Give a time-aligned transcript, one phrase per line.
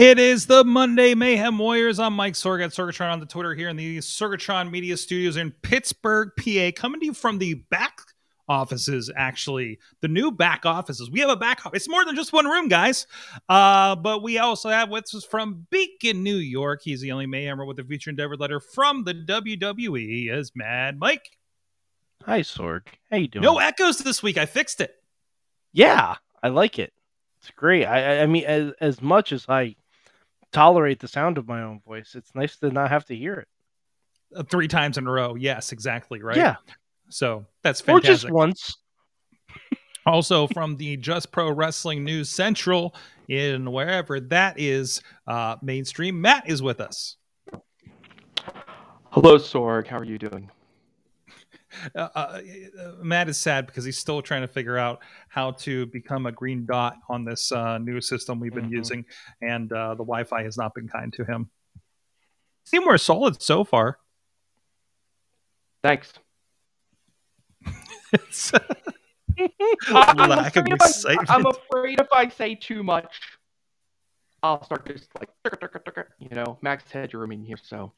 [0.00, 1.98] It is the Monday Mayhem Warriors.
[1.98, 5.50] I'm Mike Sorg at Sorgatron on the Twitter here in the Sorgatron Media Studios in
[5.50, 8.00] Pittsburgh, PA, coming to you from the back
[8.48, 9.78] offices, actually.
[10.00, 11.10] The new back offices.
[11.10, 11.82] We have a back office.
[11.82, 13.06] It's more than just one room, guys.
[13.46, 16.80] Uh, but we also have with us from Beacon, New York.
[16.82, 21.36] He's the only Mayhemmer with a future endeavor letter from the WWE is Mad Mike.
[22.24, 22.86] Hi, Sorg.
[23.10, 23.42] How you doing?
[23.42, 24.38] No echoes this week.
[24.38, 24.94] I fixed it.
[25.74, 26.94] Yeah, I like it.
[27.42, 27.84] It's great.
[27.84, 29.76] I, I mean, as, as much as I
[30.52, 33.48] tolerate the sound of my own voice, it's nice to not have to hear it.
[34.34, 35.34] Uh, three times in a row.
[35.34, 36.22] Yes, exactly.
[36.22, 36.36] Right.
[36.36, 36.56] Yeah.
[37.08, 38.10] So that's fantastic.
[38.10, 38.76] Or just once.
[40.06, 42.94] also from the Just Pro Wrestling News Central
[43.28, 46.20] in wherever that is uh, mainstream.
[46.20, 47.16] Matt is with us.
[49.10, 49.86] Hello, Sorg.
[49.86, 50.50] How are you doing?
[51.94, 52.40] Uh, uh,
[53.02, 56.66] Matt is sad because he's still trying to figure out how to become a green
[56.66, 58.74] dot on this uh, new system we've been mm-hmm.
[58.74, 59.04] using,
[59.42, 61.50] and uh, the Wi-Fi has not been kind to him.
[62.64, 63.98] Seem more solid so far.
[65.82, 66.12] Thanks.
[69.88, 71.30] I'm, lack of excitement.
[71.30, 73.20] I, I'm afraid if I say too much,
[74.42, 75.30] I'll start just like
[76.18, 77.58] you know, max headroom in here.
[77.62, 77.92] So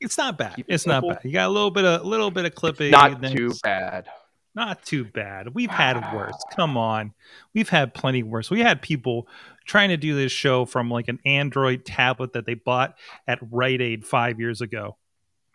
[0.00, 0.56] it's not bad.
[0.56, 1.20] Keep it's it not bad.
[1.24, 2.90] You got a little bit of a little bit of clipping.
[2.90, 4.08] Not too bad.
[4.54, 5.54] Not too bad.
[5.54, 6.34] We've had worse.
[6.56, 7.12] Come on.
[7.54, 8.50] We've had plenty worse.
[8.50, 9.28] We had people
[9.64, 12.96] trying to do this show from like an Android tablet that they bought
[13.28, 14.96] at Rite Aid five years ago.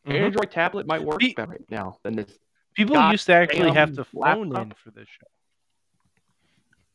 [0.08, 0.24] Mm-hmm.
[0.24, 2.38] Android tablet might work better right now than this
[2.76, 4.66] People God used to actually have to phone laptop.
[4.68, 5.28] in for this show.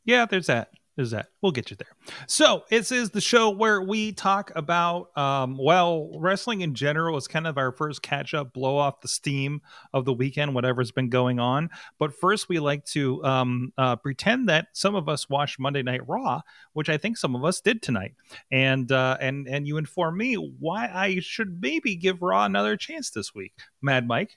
[0.04, 0.70] Yeah, there's that.
[0.96, 1.28] There's that.
[1.40, 1.96] We'll get you there.
[2.26, 7.26] So this is the show where we talk about, um, well, wrestling in general is
[7.26, 9.62] kind of our first catch up, blow off the steam
[9.94, 11.70] of the weekend, whatever's been going on.
[11.98, 16.06] But first, we like to um, uh, pretend that some of us watched Monday Night
[16.06, 16.42] Raw,
[16.72, 18.14] which I think some of us did tonight,
[18.50, 23.10] and uh, and and you inform me why I should maybe give Raw another chance
[23.10, 23.54] this week.
[23.80, 24.36] Mad Mike.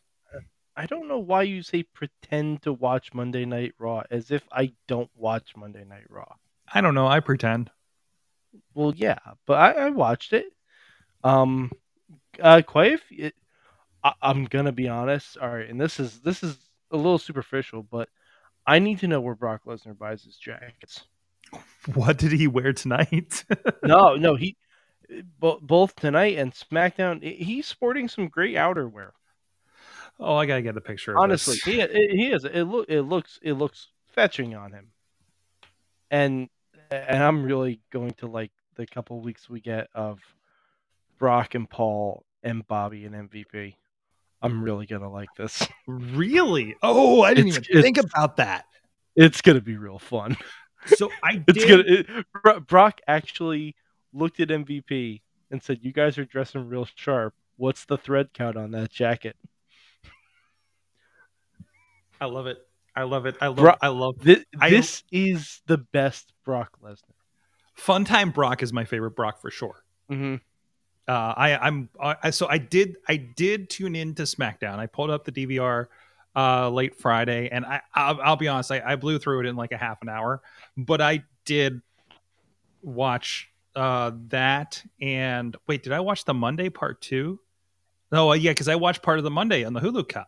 [0.76, 4.74] I don't know why you say pretend to watch Monday Night Raw as if I
[4.88, 6.34] don't watch Monday Night Raw.
[6.74, 7.08] I don't know.
[7.08, 7.70] I pretend.
[8.74, 10.46] Well, yeah, but I, I watched it.
[11.24, 11.72] Um,
[12.42, 13.00] uh, quite.
[13.12, 13.36] It,
[14.04, 15.38] I, I'm gonna be honest.
[15.38, 16.58] All right, and this is this is
[16.92, 18.10] a little superficial, but
[18.66, 21.04] I need to know where Brock Lesnar buys his jackets.
[21.94, 23.44] What did he wear tonight?
[23.84, 24.56] no, no, he
[25.40, 27.22] both tonight and SmackDown.
[27.22, 29.12] He's sporting some great outerwear.
[30.20, 31.18] Oh, I gotta get a picture.
[31.18, 32.46] Honestly, he he is.
[32.46, 34.92] It look it looks it looks fetching on him,
[36.10, 36.50] and
[36.94, 40.20] and I'm really going to like the couple weeks we get of
[41.18, 43.76] Brock and Paul and Bobby and MVP.
[44.42, 45.68] I'm really gonna like this.
[45.88, 46.76] Really?
[46.82, 48.66] Oh, I didn't it's, even think about that.
[49.16, 50.38] It's gonna be real fun.
[50.86, 51.58] So I did...
[51.58, 51.84] it's gonna.
[51.86, 53.76] It, Brock actually
[54.14, 55.22] looked at MVP
[55.52, 57.34] and said, "You guys are dressing real sharp.
[57.58, 59.36] What's the thread count on that jacket?"
[62.20, 62.66] I love it.
[62.96, 63.36] I love it.
[63.42, 63.58] I love.
[63.58, 64.20] Bro- I love.
[64.20, 66.98] This, I, this is the best Brock Lesnar.
[67.78, 69.84] Funtime Brock is my favorite Brock for sure.
[70.12, 70.36] Mm-hmm.
[71.08, 71.90] Uh, I, I'm.
[72.00, 72.98] I, so I did.
[73.08, 74.78] I did tune in to SmackDown.
[74.78, 75.88] I pulled up the DVR
[76.36, 77.82] uh, late Friday, and I.
[77.94, 78.72] I'll, I'll be honest.
[78.72, 80.42] I, I, blew through it in like a half an hour,
[80.78, 81.82] but I did
[82.84, 84.84] watch uh, that.
[85.02, 87.40] And wait, did I watch the Monday part two?
[88.12, 90.28] No, uh, yeah, because I watched part of the Monday on the Hulu cut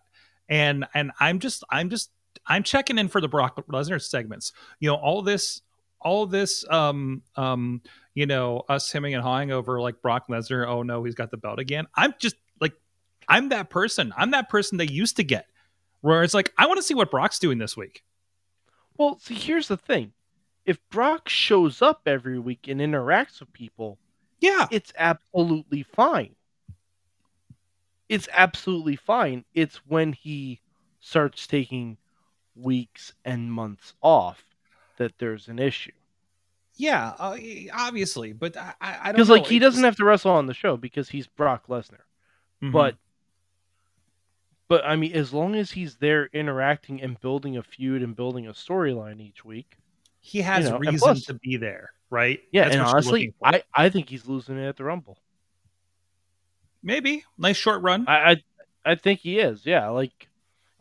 [0.50, 2.12] and and I'm just I'm just
[2.48, 4.52] I'm checking in for the Brock Lesnar segments.
[4.80, 5.62] You know, all this
[6.02, 7.82] all this um um
[8.14, 10.68] you know us hemming and hawing over like Brock Lesnar.
[10.68, 11.88] Oh no, he's got the belt again.
[11.96, 12.74] I'm just like
[13.28, 14.14] I'm that person.
[14.16, 15.48] I'm that person they used to get
[16.02, 18.04] where it's like I want to see what Brock's doing this week.
[18.98, 20.14] Well, see, here's the thing:
[20.66, 23.98] if Brock shows up every week and interacts with people,
[24.40, 26.36] yeah, it's absolutely fine
[28.10, 29.46] it's absolutely fine.
[29.54, 30.62] It's when he
[31.00, 31.98] starts taking
[32.56, 34.44] weeks and months off
[34.98, 35.92] that there's an issue.
[36.78, 37.38] Yeah, uh,
[37.74, 40.76] obviously, but I, I don't because like he doesn't have to wrestle on the show
[40.76, 42.04] because he's Brock Lesnar,
[42.62, 42.72] mm-hmm.
[42.72, 42.96] but
[44.68, 48.48] but I mean, as long as he's there interacting and building a feud and building
[48.48, 49.78] a storyline each week,
[50.20, 51.92] he has you know, reason plus, to be there.
[52.10, 52.42] right?
[52.52, 53.34] Yeah, That's and honestly.
[53.44, 55.18] I, I think he's losing it at the Rumble.
[56.84, 58.06] maybe nice short run.
[58.08, 58.44] I, I
[58.84, 59.66] I think he is.
[59.66, 60.28] Yeah, like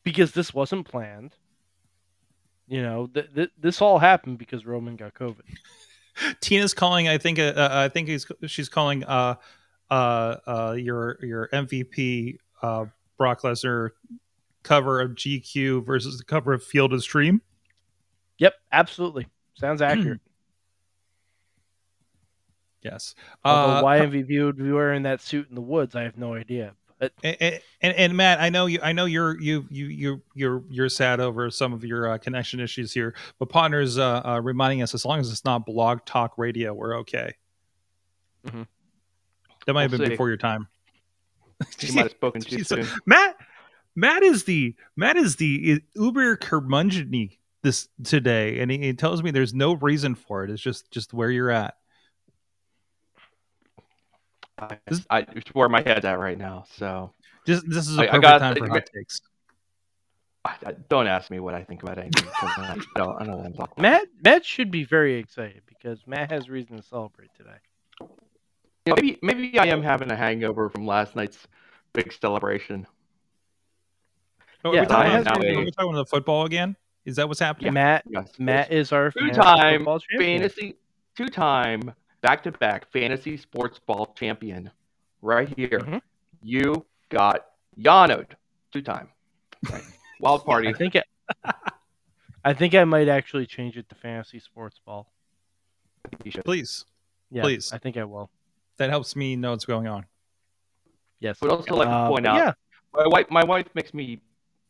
[0.02, 1.36] because this wasn't planned.
[2.66, 5.42] You know, th- th- this all happened because Roman got COVID.
[6.40, 7.08] Tina's calling.
[7.08, 7.38] I think.
[7.38, 9.04] Uh, uh, I think he's, she's calling.
[9.04, 9.34] Uh,
[9.90, 12.86] uh, uh, your your MVP uh,
[13.18, 13.90] Brock Lesnar
[14.62, 17.42] cover of GQ versus the cover of Field of Stream.
[18.38, 19.28] Yep, absolutely.
[19.54, 20.20] Sounds accurate.
[22.82, 23.14] Yes.
[23.44, 26.34] Although Uh, why MVP would be wearing that suit in the woods, I have no
[26.34, 26.74] idea.
[27.22, 28.78] And, and, and Matt, I know you.
[28.82, 32.60] I know you're you you you you're you're sad over some of your uh, connection
[32.60, 36.38] issues here, but partners uh, uh, reminding us as long as it's not blog talk
[36.38, 37.34] radio, we're okay.
[38.46, 38.66] Mhm.
[39.66, 40.12] That might have We'll been see.
[40.12, 40.68] before your time.
[41.78, 42.86] She might have spoken too soon.
[43.06, 43.36] Matt,
[43.94, 47.30] Matt is the Matt is the uber curmudgeon
[47.62, 50.50] this today, and he, he tells me there's no reason for it.
[50.50, 51.76] It's just just where you're at.
[54.58, 56.64] I, This- I, it's where my head's at right now.
[56.76, 57.12] So
[57.46, 59.20] Just this is a I- I perfect got- time for hot takes.
[60.46, 62.28] I, I, don't ask me what I think about anything.
[62.42, 63.82] I don't, I don't know what I'm talking about.
[63.82, 67.56] Matt Matt should be very excited because Matt has reason to celebrate today.
[68.00, 68.06] You
[68.88, 71.46] know, maybe maybe I am having a hangover from last night's
[71.94, 72.86] big celebration.
[74.64, 76.76] Yeah, are we talking, about, have- are we talking about the football again?
[77.06, 77.72] Is that what's happening?
[77.72, 78.30] Matt Yes.
[78.38, 80.40] Matt is our Two-time football champion.
[80.40, 80.74] fantasy
[81.16, 81.94] two-time
[82.28, 84.70] back-to-back fantasy sports ball champion
[85.20, 85.78] right here.
[85.80, 86.00] Mhm.
[86.42, 87.44] You got
[87.78, 88.28] Yanoed
[88.72, 89.08] two-time.
[89.70, 89.82] Right.
[90.20, 90.68] Wild party.
[90.68, 91.02] I think I,
[92.44, 95.12] I think I might actually change it to fantasy sports ball.
[96.24, 96.44] You should.
[96.46, 96.86] Please,
[97.30, 97.72] Yeah, Please.
[97.72, 98.30] I think I will.
[98.78, 100.06] that helps me know what's going on.
[101.20, 101.36] Yes.
[101.40, 102.52] But also like to Uh, point out Yeah,
[102.94, 104.20] my wife my wife makes me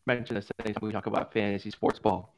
[0.07, 2.35] mention this anytime we talk about fantasy sports ball.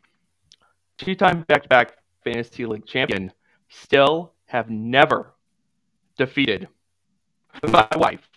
[0.99, 3.33] Two-time back-to-back fantasy league champion,
[3.69, 5.35] still have never
[6.17, 6.69] defeated
[7.69, 8.29] my wife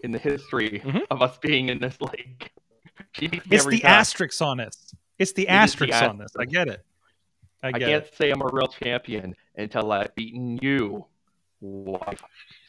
[0.00, 1.02] in the history Mhm.
[1.10, 2.50] of us being in this league.
[3.14, 3.90] She beats me It's the time.
[3.90, 4.94] asterisks on this.
[5.18, 6.32] It's the It is the asterisks on this.
[6.38, 6.84] I get it.
[7.62, 8.14] I I can't it.
[8.14, 11.06] say I'm a real champion until I've beaten you,
[11.60, 12.22] wife.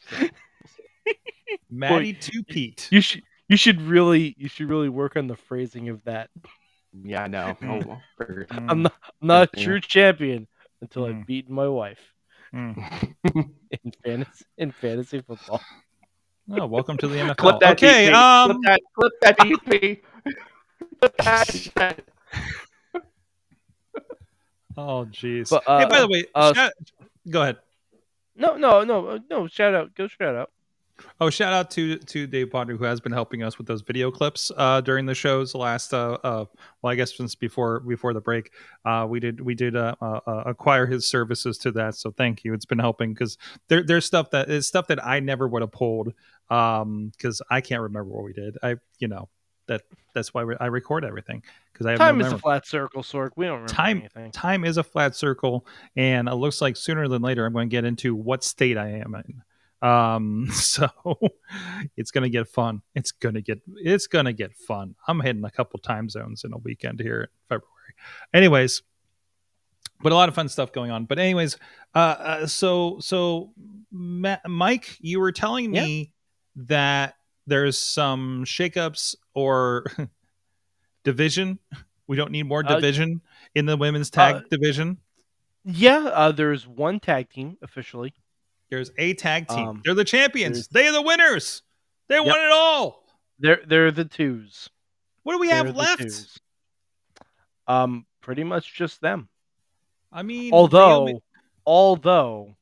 [0.09, 0.27] So,
[1.69, 2.87] Maddie to Pete.
[2.91, 6.29] you should you should really you should really work on the phrasing of that.
[7.03, 7.57] yeah, I know.
[7.63, 8.47] Oh, well, figured.
[8.51, 10.47] I'm not, I'm not a true champion
[10.81, 11.19] until Mm.
[11.21, 12.12] I've beaten my wife
[12.53, 13.13] Mm.
[13.71, 15.59] in fantasy in fantasy football.
[16.51, 17.37] Oh, welcome to the NFL.
[17.37, 18.13] Clip that okay, DP.
[18.13, 20.01] um, clip that, clip that DP.
[24.77, 25.49] oh, jeez.
[25.49, 26.73] But, hey, by uh, the way, uh, shout,
[27.27, 27.57] go ahead.
[28.35, 29.47] No, no, no, uh, no.
[29.47, 30.51] Shout out, go shout out.
[31.19, 34.11] Oh, shout out to to Dave Potter who has been helping us with those video
[34.11, 35.55] clips uh, during the shows.
[35.55, 36.45] Last, uh, uh,
[36.81, 38.51] well, I guess since before before the break,
[38.85, 41.95] uh, we did we did uh, uh, uh, acquire his services to that.
[41.95, 42.53] So thank you.
[42.53, 43.37] It's been helping because
[43.69, 46.13] there there's stuff that is stuff that I never would have pulled
[46.47, 48.57] because I can't remember what we did.
[48.61, 49.29] I you know
[49.67, 49.81] that
[50.13, 51.41] that's why I record everything
[51.71, 53.31] because I have Time no is a flat circle, Sorg.
[53.35, 54.31] We don't remember Time- anything.
[54.31, 57.71] time is a flat circle and it looks like sooner than later i'm going to
[57.71, 59.41] get into what state i am in
[59.83, 60.87] um so
[61.97, 62.81] it's going to get fun.
[62.95, 64.95] It's going to get it's to get fun.
[65.07, 67.93] I'm hitting a couple time zones in a weekend here in february.
[68.33, 68.81] Anyways
[70.01, 71.05] but a lot of fun stuff going on.
[71.05, 71.57] But anyways
[71.93, 73.51] uh, uh so so
[73.91, 76.11] Ma- mike you were telling me
[76.55, 79.85] that there's some shakeups or
[81.03, 81.59] division.
[82.07, 83.21] We don't need more Uh, division
[83.55, 84.97] in the women's tag uh, division.
[85.65, 88.13] Yeah, uh, there's one tag team officially.
[88.73, 91.61] There's a tag team Um, they're the champions they are the winners
[92.09, 93.05] they won it all
[93.39, 94.69] They're they're the twos.
[95.21, 96.39] what do we They're have left twos.
[97.67, 99.29] Um, pretty much just them.
[100.11, 101.21] i mean Although, Naomi-
[101.65, 102.55] although,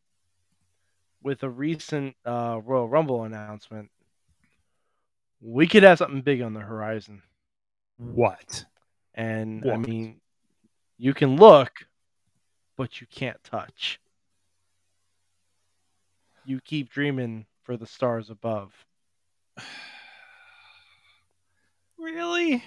[1.23, 3.89] with a recent uh, Royal Rumble announcement,
[5.39, 7.23] we could have something big on the horizon.
[7.97, 8.65] what
[9.15, 10.19] And I mean,
[10.97, 11.71] you can look,
[12.77, 13.99] but you can't touch.
[16.45, 18.73] You keep dreaming for the stars above.
[21.97, 22.63] really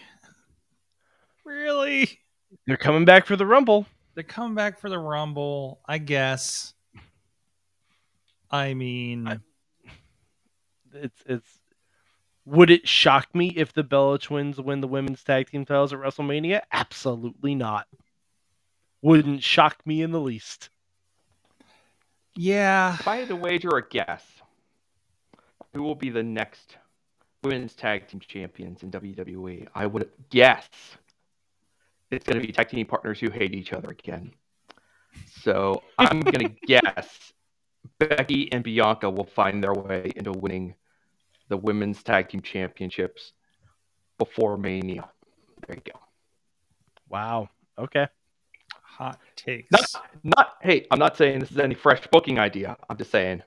[1.45, 2.19] really
[2.67, 3.87] They're coming back for the Rumble.
[4.15, 6.73] they're coming back for the rumble i guess
[8.51, 9.39] i mean I-
[10.95, 11.61] It's it's.
[12.47, 15.99] Would it shock me if the Bella Twins win the women's tag team titles at
[15.99, 16.61] WrestleMania?
[16.71, 17.87] Absolutely not.
[19.01, 20.69] Wouldn't shock me in the least.
[22.37, 24.25] Yeah If I had to wager a guess,
[25.73, 26.77] who will be the next
[27.43, 29.69] women's tag team champions in WWE?
[29.75, 30.69] I would guess
[32.11, 34.33] it's going to be tag team partners who hate each other again.
[35.43, 37.33] So I'm gonna guess
[37.99, 40.75] Becky and Bianca will find their way into winning
[41.49, 43.33] the women's tag team championships
[44.19, 45.11] before Mania.
[45.67, 46.01] There you go.
[47.09, 47.49] Wow.
[47.79, 48.07] Okay.
[48.99, 49.71] Hot takes.
[49.73, 49.87] Not,
[50.23, 50.55] not.
[50.63, 52.77] Hey, I'm not saying this is any fresh booking idea.
[52.89, 53.43] I'm just saying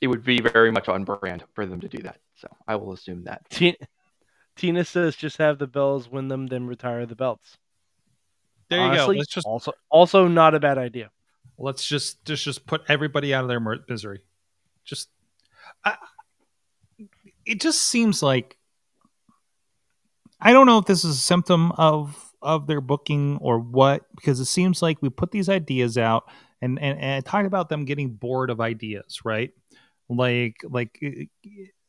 [0.00, 2.18] it would be very much on brand for them to do that.
[2.36, 3.42] So I will assume that.
[3.50, 3.76] Tina,
[4.56, 7.58] Tina says just have the bells win them, then retire the belts.
[8.70, 9.18] there you Honestly, go.
[9.18, 11.10] Let's just also also not a bad idea.
[11.58, 14.22] let's just just just put everybody out of their mer- misery.
[14.84, 15.10] Just,
[15.84, 15.96] I,
[17.44, 18.56] it just seems like
[20.40, 24.40] I don't know if this is a symptom of of their booking or what, because
[24.40, 26.28] it seems like we put these ideas out
[26.62, 29.50] and and, and I talked about them getting bored of ideas, right?
[30.08, 30.98] Like like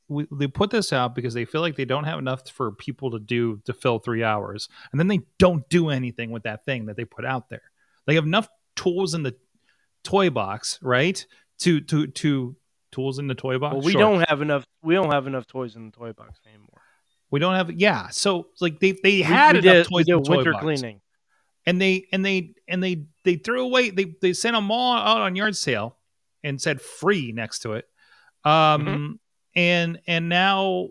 [0.09, 3.11] we, they put this out because they feel like they don't have enough for people
[3.11, 6.87] to do to fill three hours, and then they don't do anything with that thing
[6.87, 7.71] that they put out there.
[8.05, 9.35] They have enough tools in the
[10.03, 11.25] toy box, right?
[11.59, 12.55] To to to
[12.91, 13.73] tools in the toy box.
[13.73, 14.01] Well, we Sure.
[14.01, 14.65] don't have enough.
[14.81, 16.81] We don't have enough toys in the toy box anymore.
[17.33, 17.71] We don't have.
[17.71, 18.09] Yeah.
[18.09, 21.01] So like they they had we enough did, toys we did the toy winter cleaning.
[21.65, 25.21] and they and they and they they threw away they they sent them all out
[25.21, 25.97] on yard sale
[26.43, 27.85] and said free next to it
[28.45, 29.11] um Mm-hmm.
[29.55, 30.89] and and now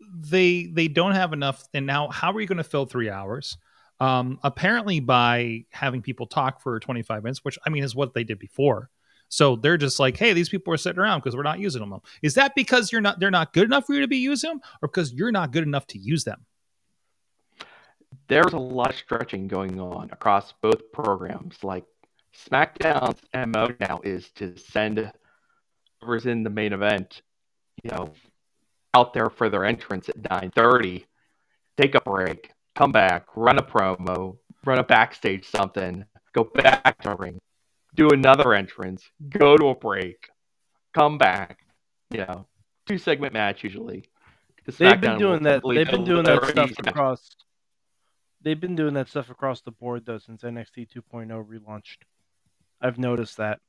[0.00, 3.56] they they don't have enough and now how are you going to fill three hours
[4.00, 8.22] um apparently by having people talk for 25 minutes which i mean is what they
[8.22, 8.90] did before
[9.28, 12.00] so they're just like hey these people are sitting around because we're not using them
[12.22, 14.60] is that because you're not they're not good enough for you to be using them
[14.82, 16.44] or because you're not good enough to use them?
[18.28, 21.62] There's a lot of stretching going on across both programs.
[21.62, 21.84] Like
[22.50, 25.12] SmackDown's MO now is to send
[26.00, 27.22] whoever's in the main event,
[27.82, 28.12] you know,
[28.94, 31.04] out there for their entrance at 9:30,
[31.76, 37.10] take a break, come back, run a promo, run a backstage something, go back to
[37.10, 37.40] the ring,
[37.94, 40.28] do another entrance, go to a break,
[40.94, 41.60] come back,
[42.10, 42.46] you know,
[42.86, 44.04] two segment match usually.
[44.66, 45.62] The They've been doing that.
[45.64, 47.30] They've been doing that stuff across.
[48.42, 51.98] They've been doing that stuff across the board though since NXT 2.0 relaunched.
[52.80, 53.60] I've noticed that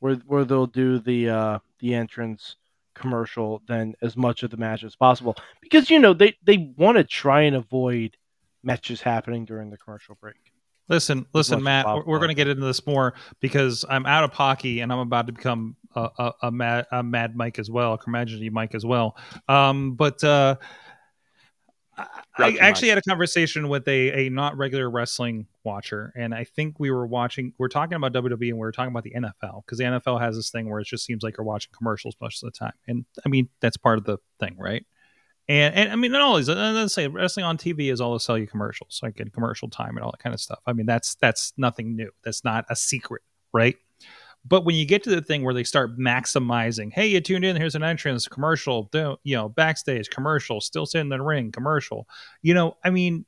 [0.00, 2.56] where where they'll do the uh the entrance
[2.94, 6.96] commercial then as much of the match as possible because you know they they want
[6.96, 8.16] to try and avoid
[8.62, 10.52] matches happening during the commercial break.
[10.88, 11.86] Listen, listen, Matt.
[11.86, 15.00] We're, we're going to get into this more because I'm out of pocky and I'm
[15.00, 18.74] about to become a, a, a mad a mad Mike as well, a curmudgeon Mike
[18.74, 19.16] as well.
[19.48, 20.56] Um, but uh,
[22.38, 26.78] I, actually had a conversation with a, a not regular wrestling watcher, and I think
[26.78, 27.52] we were watching.
[27.58, 30.36] We're talking about WWE and we were talking about the NFL because the NFL has
[30.36, 33.04] this thing where it just seems like you're watching commercials most of the time, and
[33.24, 34.84] I mean that's part of the thing, right?
[35.48, 36.48] And, and I mean, not always.
[36.48, 39.96] Let's say wrestling on TV is all to sell you commercials, like in commercial time
[39.96, 40.58] and all that kind of stuff.
[40.66, 42.10] I mean, that's that's nothing new.
[42.24, 43.22] That's not a secret,
[43.52, 43.76] right?
[44.48, 47.56] But when you get to the thing where they start maximizing, hey, you tuned in,
[47.56, 48.88] here's an entrance commercial,
[49.24, 52.08] you know, backstage commercial, still sitting in the ring commercial.
[52.42, 53.24] You know, I mean,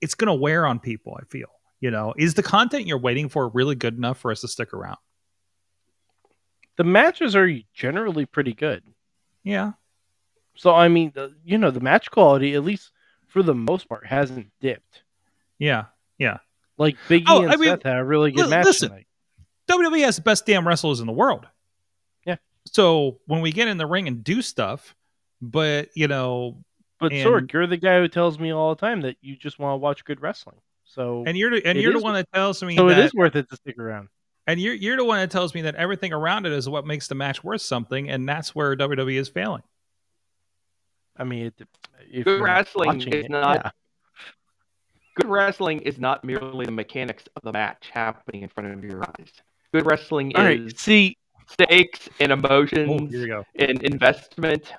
[0.00, 1.16] it's going to wear on people.
[1.20, 1.48] I feel.
[1.80, 4.72] You know, is the content you're waiting for really good enough for us to stick
[4.72, 4.98] around?
[6.76, 8.84] The matches are generally pretty good.
[9.42, 9.72] Yeah,
[10.54, 12.90] So I mean, the, you know, the match quality at least
[13.28, 15.02] for the most part hasn't dipped.
[15.58, 15.86] yeah,
[16.18, 16.38] yeah.
[16.78, 18.88] Like Biggie Oh, and I mean, Seth had a really good li- match listen.
[18.90, 19.06] tonight.
[19.70, 21.46] WWE has the best damn wrestlers in the world.
[22.26, 22.36] Yeah.
[22.66, 24.94] So when we get in the ring and do stuff,
[25.40, 26.62] but you know,
[26.98, 29.58] But And- Sorg, you're the guy who tells me all the time that you just
[29.58, 30.56] want to watch good wrestling.
[30.84, 33.14] So and you're the, and you're the one that tells me so that, it is
[33.14, 34.08] worth it to stick around.
[34.46, 37.08] and you're you're the one that tells me that everything around it is what makes
[37.08, 39.62] the match worth something, and that's where WWE is failing.
[41.16, 41.54] I mean, it,
[42.10, 43.70] if Good wrestling is it, not- yeah.
[45.16, 49.02] Good wrestling is not merely the mechanics of the match happening in front of your
[49.04, 49.30] eyes.
[49.72, 53.44] Good wrestling All right, is see, stakes and Oh, emotions go.
[53.56, 54.72] and investment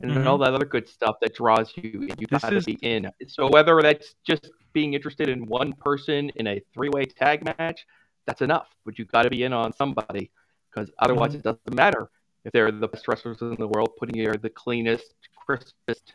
[0.00, 0.26] and Mhm.
[0.26, 3.10] all that other good stuff that draws you and you This gotta is- be in.
[3.28, 7.86] So whether that's just being interested in one person in a three-way tag match,
[8.26, 8.74] that's enough.
[8.86, 10.30] But you gotta be in on somebody
[10.70, 11.38] because otherwise Mm-hmm.
[11.40, 12.10] it doesn't matter
[12.44, 15.14] if they're the best wrestlers in the world, putting you the cleanest,
[15.46, 16.14] crispest,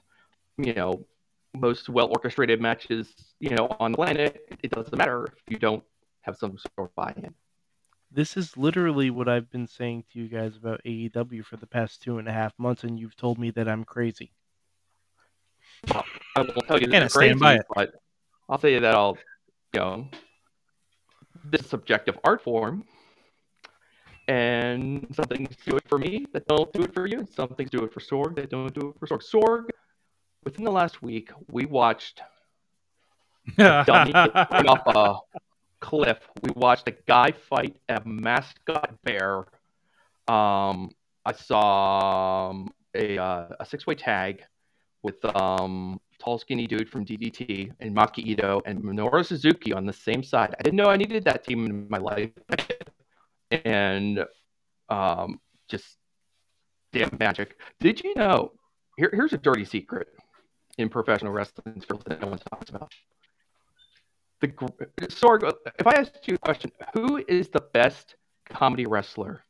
[0.57, 1.05] you know,
[1.55, 3.07] most well orchestrated matches,
[3.39, 4.41] you know, on the planet.
[4.62, 5.83] It doesn't matter if you don't
[6.21, 7.33] have some sort of buy-in.
[8.12, 12.01] this is literally what I've been saying to you guys about AEW for the past
[12.01, 14.31] two and a half months, and you've told me that I'm crazy.
[15.88, 16.03] I
[16.36, 17.65] won't tell you that I you're crazy, by it.
[17.74, 17.93] but
[18.50, 19.17] I'll tell you that I'll,
[19.74, 20.07] you know,
[21.45, 22.83] this subjective art form,
[24.29, 27.50] and some things do it for me that don't do it for you, and some
[27.50, 29.24] things do it for Sorg that don't do it for Sorg.
[29.24, 29.69] Sorg,
[30.43, 32.21] within the last week, we watched
[33.57, 35.39] dummy coming off a
[35.79, 39.45] Cliff, we watched a guy fight a mascot bear.
[40.27, 40.91] Um,
[41.25, 44.43] I saw um, a uh, a six way tag
[45.01, 49.93] with um tall skinny dude from DDT and Maki Itoh and Minoru Suzuki on the
[49.93, 50.53] same side.
[50.59, 52.31] I didn't know I needed that team in my life,
[53.51, 54.25] and
[54.89, 55.98] um, just
[56.94, 57.58] damn magic.
[57.79, 58.51] Did you know?
[58.98, 60.08] Here, here's a dirty secret
[60.77, 62.91] in professional wrestling that no one talks about.
[64.41, 64.48] The
[65.08, 68.15] Sorg, if I asked you a question, who is the best
[68.50, 69.44] comedy wrestler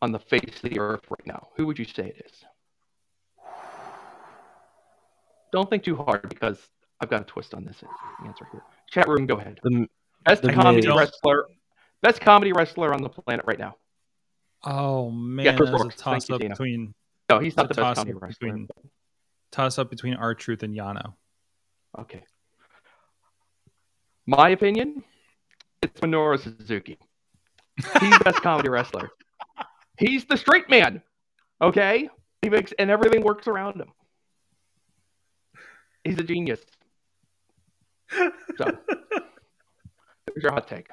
[0.00, 1.48] on the face of the earth right now?
[1.56, 2.44] Who would you say it is?
[5.52, 6.58] Don't think too hard because
[7.00, 7.82] I've got a twist on this
[8.24, 8.62] answer here.
[8.90, 9.60] Chat room, go ahead.
[9.62, 9.86] The,
[10.24, 11.46] Best the comedy wrestler,
[12.04, 13.76] best comedy wrestler on the planet right now.
[14.62, 16.94] Oh man, Yeah, there's a toss Thank up between
[17.30, 18.48] No, he's not the best comedy wrestler.
[18.48, 18.68] between-
[19.50, 21.14] toss up between R Truth and Yano.
[21.98, 22.22] Okay.
[24.26, 25.04] My opinion,
[25.82, 26.98] it's Minoru Suzuki.
[27.76, 29.10] He's the best comedy wrestler.
[29.98, 31.02] He's the straight man.
[31.60, 32.08] Okay?
[32.42, 33.92] He makes and everything works around him.
[36.04, 36.60] He's a genius.
[38.10, 38.24] So
[40.26, 40.88] there's your hot take.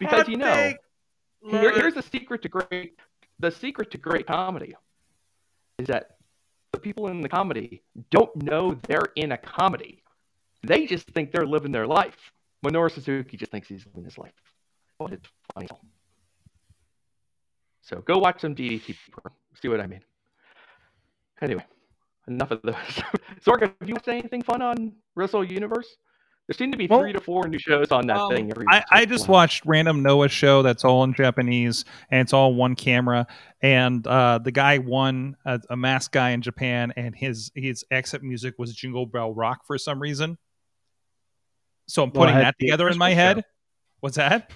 [0.00, 0.46] Because you know,
[1.60, 2.98] here- here's the secret to great
[3.38, 4.74] the secret to great comedy
[5.78, 6.18] is that
[6.72, 10.02] the people in the comedy don't know they're in a comedy.
[10.62, 12.32] They just think they're living their life.
[12.64, 14.34] Minoru Suzuki just thinks he's living his life.
[14.98, 15.68] But it's funny.
[17.80, 18.94] So go watch some DDT.
[19.54, 20.02] See what I mean.
[21.40, 21.64] Anyway,
[22.28, 22.74] enough of those.
[23.44, 25.96] Sorg, have you watched anything fun on Wrestle Universe?
[26.50, 28.66] There seem to be Well- three to four new shows on that Um, thing every
[28.68, 28.82] I.
[28.90, 33.28] I just watched random Noah show that's all in Japanese and it's all one camera.
[33.62, 38.24] And uh, the guy won a, a masked guy in Japan, and his his exit
[38.24, 40.38] music was Jingle Bell Rock for some reason.
[41.86, 43.36] So I'm putting had that to together in my head.
[43.36, 43.42] show.
[44.00, 44.50] What's that?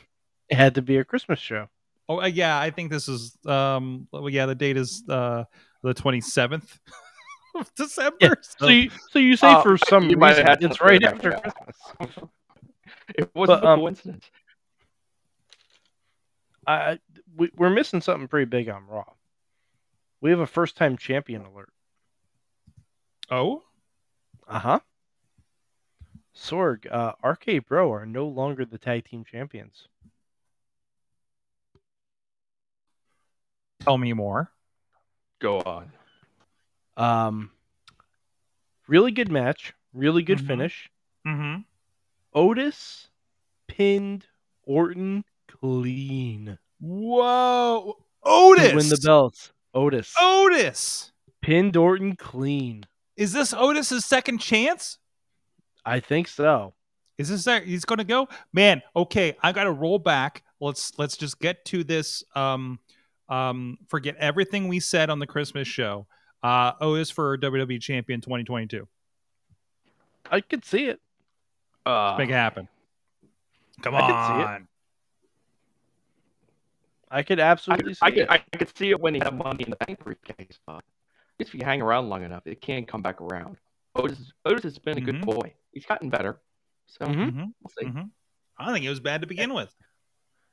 [0.49, 1.69] it had to be a Christmas show.
[2.09, 5.45] Oh uh, yeah, I think this is um well, yeah, the date is uh
[5.85, 6.77] the 27th
[7.55, 8.17] of December.
[8.21, 10.81] Yeah, so- So you, so you say Uh, for some you reason have had it's
[10.81, 11.41] right say that, after yeah.
[11.41, 12.31] Christmas.
[13.17, 14.31] It wasn't But, a um, coincidence.
[16.67, 16.99] I,
[17.37, 19.05] we, we're missing something pretty big on Raw.
[20.21, 21.71] We have a first time champion alert.
[23.31, 23.63] oh,
[24.49, 24.81] Uh huh.
[26.35, 29.87] Sorg, uh, RK Bro are no longer the tag team champions.
[33.81, 34.51] tell me more.
[35.41, 35.93] Go on.
[36.97, 37.51] Um,
[38.87, 40.47] really good match, really good Mhm.
[40.47, 40.91] finish.
[41.27, 41.61] Mm-hmm.
[42.35, 43.09] Otis
[43.69, 44.27] pinned
[44.65, 48.71] Orton clean Whoa, Otis!
[48.71, 49.53] to win the belts.
[49.73, 51.13] Otis Otis!
[51.41, 52.85] pinned Orton clean.
[53.17, 54.99] Is this Otis's second chance?
[55.85, 56.75] I think so.
[57.17, 58.29] Is this that he's going to go?
[58.53, 60.43] Man, okay, I got to roll back.
[60.61, 62.25] Let's let's just get to this.
[62.35, 62.81] Um,
[63.29, 66.07] um, forget everything we said on the Christmas show.
[66.45, 68.87] Uh, Otis for WWE Champion 2022.
[70.31, 71.01] I could see it.
[71.87, 72.69] Uh, Make it happen.
[73.83, 74.47] Come I could see it.
[74.47, 74.69] on.
[77.11, 78.31] I could absolutely I, see could, it.
[78.31, 80.59] I could see it when he had money in the bank briefcase.
[80.67, 80.85] But
[81.39, 83.57] if you hang around long enough, it can come back around.
[83.95, 85.25] Otis, Otis has been a good Mhm.
[85.25, 85.55] boy.
[85.73, 86.41] He's gotten better.
[86.87, 87.31] So Mhm.
[87.33, 87.87] Mhm, we'll see.
[87.87, 88.11] mhm.
[88.59, 89.75] I don't think it was bad to begin with.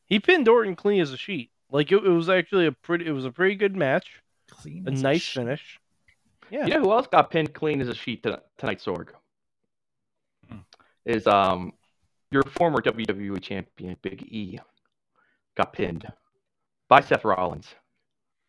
[0.05, 1.51] He pinned Orton clean as a sheet.
[1.69, 3.07] Like it, it was actually a pretty.
[3.07, 4.21] It was a pretty good match.
[4.51, 5.41] Clean A nice shit.
[5.43, 5.79] finish.
[6.49, 6.65] Yeah.
[6.67, 9.09] You know who else got pinned clean as a sheet to, tonight, Sorg?
[10.49, 10.57] Hmm.
[11.05, 11.73] Is um
[12.31, 14.59] your former WWE champion Big E
[15.55, 16.05] got pinned
[16.87, 17.67] by Seth Rollins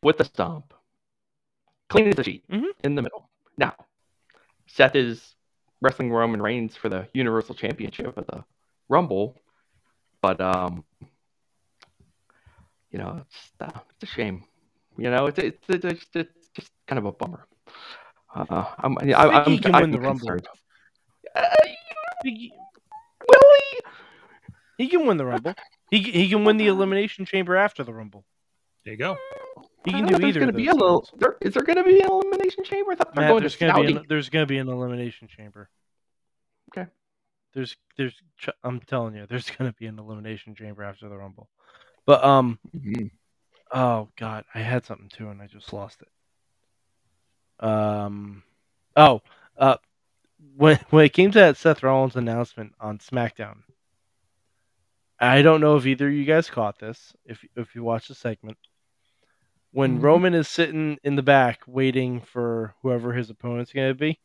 [0.03, 0.75] with a stomp,
[1.88, 2.65] clean as a sheet Mhm.
[2.85, 3.29] in the middle.
[3.57, 3.75] Now,
[4.67, 5.37] Seth is
[5.81, 8.45] wrestling Roman Reigns for the Universal Championship at the
[8.88, 9.41] Rumble,
[10.21, 10.85] but um,
[12.91, 14.45] you know, it's, uh, it's a shame.
[14.98, 17.46] You know, it's it's, it's, it's, it's just kind of a bummer.
[18.35, 20.18] Uh, I'm, I, think I'm, he can I'm win the Rumble.
[20.28, 20.48] concerned.
[21.35, 21.42] Uh,
[22.24, 22.52] He,
[23.28, 23.81] will he?
[24.85, 25.55] he can win the Rumble.
[25.90, 28.24] He he can win the elimination chamber after the Rumble.
[28.85, 29.16] There you go.
[29.85, 30.40] He can don't know do either.
[30.40, 31.00] gonna of be a little.
[31.02, 31.20] things.
[31.20, 32.92] There, is there going to be an elimination chamber?
[32.92, 35.68] I thought Matt, going there's to gonna be an, there's gonna be an elimination chamber.
[36.70, 36.88] Okay.
[37.55, 38.14] There's there's
[38.64, 41.48] I'm telling you, there's gonna be an elimination chamber after the Rumble.
[42.07, 43.11] But um Mhm.
[43.73, 47.65] Oh god, I had something too and I just lost it.
[47.65, 48.43] Um
[48.97, 49.23] oh
[49.57, 49.77] uh
[50.57, 53.59] when when it came to that Seth Rollins announcement on SmackDown,
[55.21, 57.15] I don't know if either of you guys caught this.
[57.25, 58.59] If if you watched the segment,
[59.71, 60.03] when Mhm.
[60.03, 64.19] Roman is sitting in the back waiting for whoever his opponent's going to be,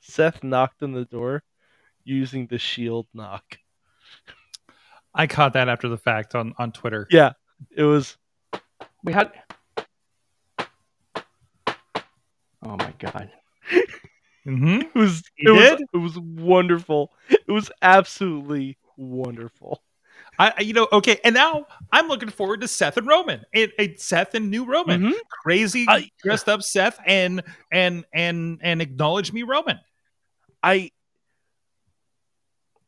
[0.00, 1.42] Seth knocked on the door
[2.04, 3.58] using the shield knock.
[5.14, 7.06] I caught that after the fact on on Twitter.
[7.10, 7.32] Yeah,
[7.70, 8.16] it was.
[9.04, 9.32] We had.
[12.64, 13.30] Oh my god.
[14.46, 14.80] Mm-hmm.
[14.82, 15.22] It was.
[15.36, 15.60] He it was.
[15.78, 15.80] did?
[15.94, 17.12] It was wonderful.
[17.30, 19.82] It was absolutely wonderful.
[20.38, 23.44] I, I- you know, okay, and now I'm looking forward to Seth and Roman.
[23.52, 25.12] It, it Seth and new Roman, Mhm.
[25.42, 29.78] crazy I- dressed up Seth and and and and acknowledge me Roman.
[30.62, 30.90] I.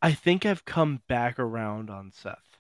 [0.03, 2.54] I think I've come back around on Seth.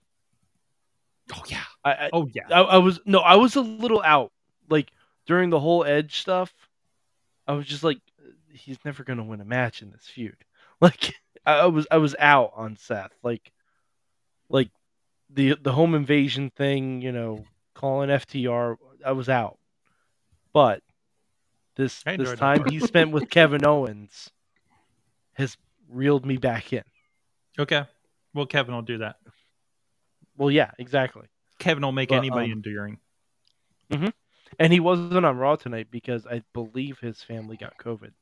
[1.32, 2.42] Oh yeah, I, I oh yeah.
[2.50, 4.32] I, I was no, I was a little out.
[4.68, 4.90] Like
[5.26, 6.52] during the whole Edge stuff,
[7.46, 7.98] I was just like,
[8.52, 10.37] he's never gonna win a match in this feud.
[10.80, 11.14] Like
[11.46, 13.12] I, was, I was out on Seth.
[13.22, 13.52] Like,
[14.50, 14.68] like
[15.30, 19.56] the the home invasion thing, you know, calling FTR, I was out.
[20.52, 20.82] But
[21.76, 24.30] this this that time he spent with Kevin Owens
[25.34, 25.56] has
[25.88, 26.82] reeled me back in.
[27.58, 27.84] Okay,
[28.34, 29.16] well Kevin will do that.
[30.37, 31.27] Well, yeah, exactly.
[31.59, 32.99] Kevin will make But, anybody um, enduring.
[34.59, 38.12] And he wasn't on Raw tonight because I believe his family got COVID.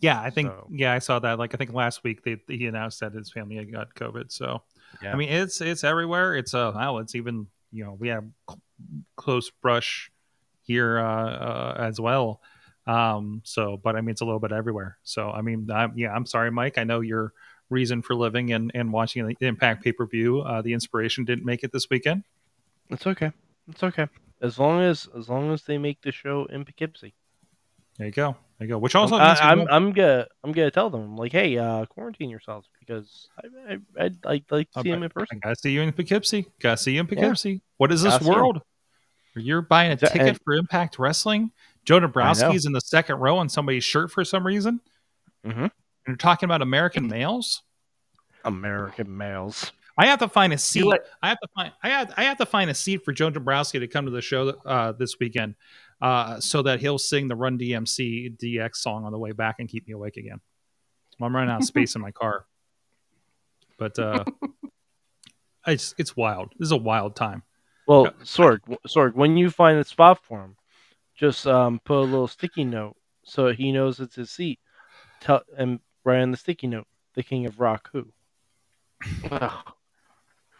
[0.00, 0.48] Yeah, I think.
[0.48, 1.38] So- Yeah, I saw that.
[1.38, 4.30] Like I think last week they he announced that his family had got COVID.
[4.32, 4.62] So
[5.02, 5.12] Yeah.
[5.12, 6.34] I mean, it's it's everywhere.
[6.34, 8.60] It's uh, well, it's even you know we have cl-
[9.16, 10.10] close brush
[10.62, 12.40] here uh, uh, as well.
[12.86, 14.98] Um, so, but I mean, it's a little bit everywhere.
[15.04, 16.78] So, I mean, I'm, yeah, I'm sorry, Mike.
[16.78, 17.32] I know your
[17.72, 20.40] reason for living and, and watching the Impact pay per view.
[20.40, 22.22] Uh, the inspiration didn't make it this weekend.
[22.90, 23.32] It's okay.
[23.68, 24.06] It's okay.
[24.40, 27.14] As long as as long as they make the show in Poughkeepsie.
[27.98, 28.36] There you go.
[28.58, 28.78] There you go.
[28.78, 32.30] Which also I, means I'm I'm gonna I'm gonna tell them like, hey, uh, quarantine
[32.30, 34.90] yourselves because I, I I'd, I'd like to see Okay.
[34.90, 35.40] them in I person.
[35.42, 36.46] gotta see you in Poughkeepsie.
[36.60, 37.60] Gotta see you in Poughkeepsie.
[37.78, 38.62] What is this Gotta world?
[39.34, 41.50] You're buying a ticket and- for Impact Wrestling?
[41.84, 44.80] Joe Dabrowski's in the second row on somebody's shirt for some reason.
[45.44, 45.70] Mhm.
[46.06, 47.62] You're talking about American males.
[48.44, 49.72] American males.
[49.96, 50.92] I have to find a seat.
[51.22, 51.72] I have to find.
[51.82, 52.14] I have.
[52.16, 54.92] I have to find a seat for Joe Dabrowski to come to the show uh,
[54.92, 55.54] this weekend,
[56.00, 59.68] uh, so that he'll sing the Run DMC DX song on the way back and
[59.68, 60.40] keep me awake again.
[61.20, 62.46] I'm running out of space in my car,
[63.78, 64.24] but uh,
[65.66, 66.52] it's it's wild.
[66.58, 67.42] This is a wild time.
[67.86, 70.56] Well, Sorg, Sorg, when you find a spot for him,
[71.14, 74.58] just um, put a little sticky note so he knows it's his seat.
[75.20, 78.08] Tell and write on the sticky note, the King of Rock who.
[79.30, 79.72] Ugh.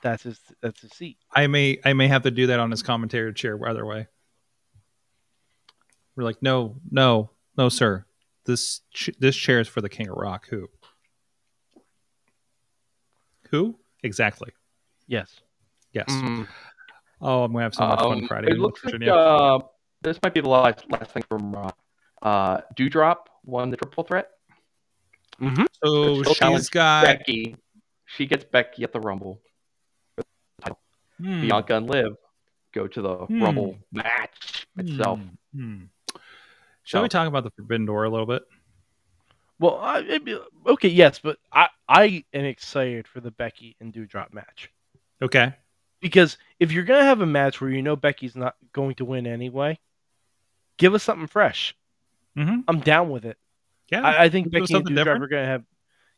[0.02, 1.16] That's his that's his seat.
[1.33, 3.59] I may I may have to do that on his commentary chair.
[3.68, 4.09] Either way,
[6.16, 8.05] we're like, no, no, no, sir.
[8.44, 10.48] This ch- this chair is for the King of Rock.
[10.50, 10.68] Who?
[13.50, 14.50] Who exactly?
[15.07, 15.40] Yes.
[15.92, 16.07] Yes.
[16.09, 16.48] Mm.
[17.20, 18.48] Oh, I'm gonna have so much fun Um, Friday.
[18.48, 19.14] It in looks like Virginia.
[19.14, 19.59] uh,
[20.00, 21.70] this might be the last last thing from Raw.
[22.22, 24.31] Uh, Doudrop won the triple threat.
[25.85, 27.57] So she'll she's got Becky.
[28.07, 29.40] She gets Becky at the Rumble.
[31.18, 32.12] hmm, Bianca and Liv
[32.73, 33.42] go to the Hmm.
[33.42, 35.21] Rumble match itself.
[35.55, 35.85] hmm, hmm.
[36.85, 38.42] Shall we talk about the Forbidden Door a little bit?
[39.59, 40.21] Well, I,
[40.66, 44.71] okay, yes, but I I am excited for the Becky and Doudrop match
[45.23, 45.55] Okay.
[46.01, 49.27] because if you're gonna have a match where you know Becky's not going to win
[49.27, 49.79] anyway,
[50.79, 51.77] give us something fresh.
[52.37, 52.61] Mm-hmm.
[52.66, 53.37] I'm down with it.
[53.92, 54.02] Yeah.
[54.02, 55.22] I, I think Becky and something Doudrop different.
[55.24, 55.64] are gonna have.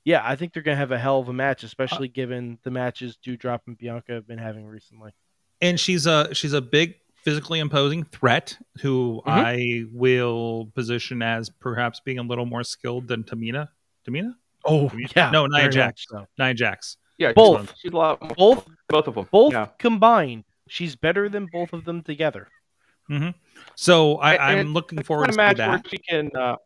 [0.04, 3.18] Yeah, I think they're gonna have a hell of a match, especially given the matches
[3.26, 5.12] Doudrop and Bianca have been having recently.
[5.60, 9.30] and she's a she's a big physically imposing threat who Mhm.
[9.32, 13.68] I will position as perhaps being a little more skilled than Tamina.
[14.06, 14.34] Tamina?
[14.66, 16.06] Oh yeah, No, Nia very Jax.
[16.12, 16.26] much so.
[16.38, 16.96] Nia Jax.
[17.16, 17.70] Yeah, Both.
[17.70, 18.20] She's, she's a lot.
[18.20, 19.28] More, Both both of them.
[19.32, 19.66] both Yeah.
[19.78, 22.48] combined, she's better than both of them together.
[23.76, 25.68] So I, And I'm looking forward to a see match that.
[25.68, 26.30] where she can.
[26.36, 26.58] Uh, yep.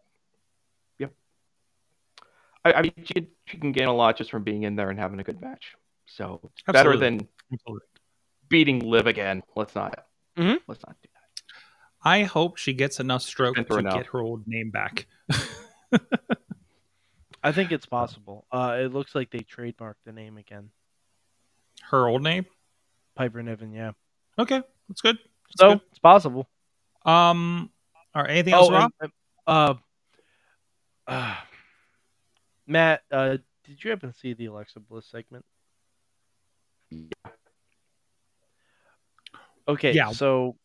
[2.65, 4.91] I, I mean, she can, she can gain a lot just from being in there
[4.91, 5.75] and having a good match.
[6.07, 7.87] So it's better than Absolutely.
[8.49, 9.43] beating Liv again.
[9.57, 10.05] Let's not.
[10.37, 10.59] Mhm.
[10.67, 11.43] Let's not do that.
[12.03, 13.95] I hope she gets enough stroke to enough.
[13.95, 15.07] get her old name back.
[17.43, 18.47] I think it's possible.
[18.51, 20.71] Uh, it looks like they trademarked the name again,
[21.91, 22.47] Her old name?
[23.15, 23.73] Piper Niven.
[23.73, 23.93] Yeah,
[24.39, 25.17] Okay, that's good.
[25.17, 25.81] That's so good.
[25.91, 26.49] it's possible.
[27.05, 27.71] Um,
[28.15, 28.31] all right.
[28.31, 28.91] Anything else, Oh, Rob?
[29.01, 29.13] and,
[29.47, 29.75] uh,
[31.07, 31.35] uh,
[32.69, 35.45] Matt, uh, did you happen to see the Alexa Bliss segment?
[39.67, 40.11] Okay, Yeah.
[40.13, 40.57] so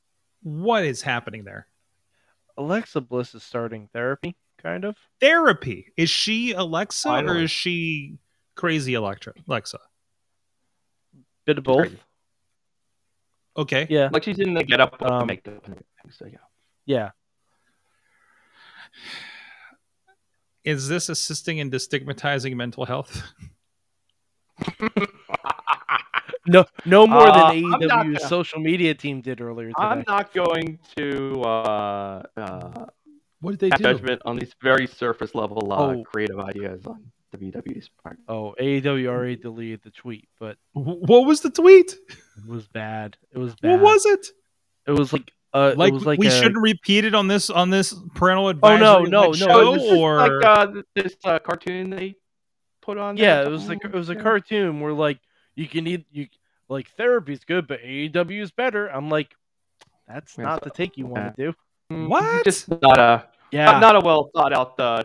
[0.42, 1.68] What is happening there?
[2.58, 4.98] Alexa Bliss is starting therapy, kind of.
[5.22, 5.94] Therapy.
[5.96, 8.18] Is she Alexa or is she
[8.56, 9.34] crazy Electra?
[9.48, 9.80] Alexa.
[11.46, 11.94] Bit of both.
[13.56, 13.88] Okay.
[13.89, 16.12] Yeah, Like she's in the get up with the Um, makeup and everything.
[16.12, 16.38] So yeah.
[16.86, 17.12] yeah.
[20.63, 23.21] Is this assisting in destigmatizing mental health?
[26.47, 29.76] no, no more Uh, than I'm AEW's gonna- social media team did earlier today.
[29.78, 32.86] I'm not going to uh, uh,
[33.41, 33.84] What did they pass do?
[33.84, 36.04] judgment on these very surface level uh, Oh.
[36.04, 38.17] creative ideas on WWE's part.
[38.28, 41.93] Oh, AEW already deleted the tweet, but What was the tweet?
[42.10, 43.17] it was bad.
[43.32, 43.82] It was bad.
[43.82, 44.28] What was it?
[44.88, 47.50] It was like uh, Like, it was like we a- shouldn't repeat it on this
[47.50, 50.82] on this parental advice Oh, no, no, no, show, it was just or like uh,
[50.96, 52.16] this uh, cartoon they
[52.82, 53.18] put on.
[53.18, 55.20] Yeah, or it was like it was a cartoon where like
[55.56, 56.28] you can eat you
[56.70, 58.88] like therapy's good, but AEW is better.
[58.88, 59.34] I'm like,
[60.08, 61.54] that's Yeah, not so- the take you want to do.
[61.92, 62.44] Mm, What?
[62.46, 65.04] Just not a Yeah, not, not a well thought out uh,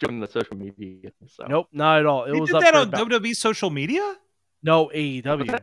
[0.00, 1.12] joke in the social media.
[1.28, 1.44] So.
[1.48, 2.24] nope, not at all.
[2.24, 4.16] It they was did up that on WWE social media?
[4.62, 5.60] no AEW.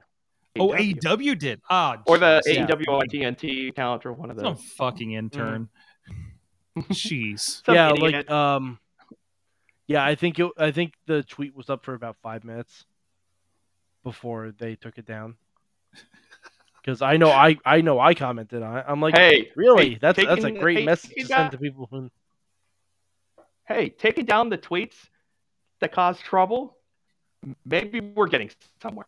[0.60, 1.00] Oh, AEW.
[1.02, 1.62] AEW did.
[1.70, 2.56] Ah, or the jeez.
[2.56, 2.66] Yeah.
[2.68, 4.63] AEW on TNT account or one of Some those.
[4.78, 5.70] fucking intern.
[6.78, 7.39] Jeez.
[7.66, 8.30] Some yeah, idiot.
[8.30, 8.80] like um,
[9.88, 12.86] yeah, I think it, I think the tweet was up for about five minutes
[14.04, 15.36] before they took it down.
[16.82, 18.86] Because I know I I know I commented on it.
[18.88, 19.92] I'm like, hey, really?
[19.92, 22.12] hey, that's that's a great hey, message taking to send down- to people who.
[23.68, 24.96] hey, taking down the tweets
[25.80, 26.78] that cause trouble.
[27.66, 28.50] Maybe we're getting
[28.82, 29.06] somewhere.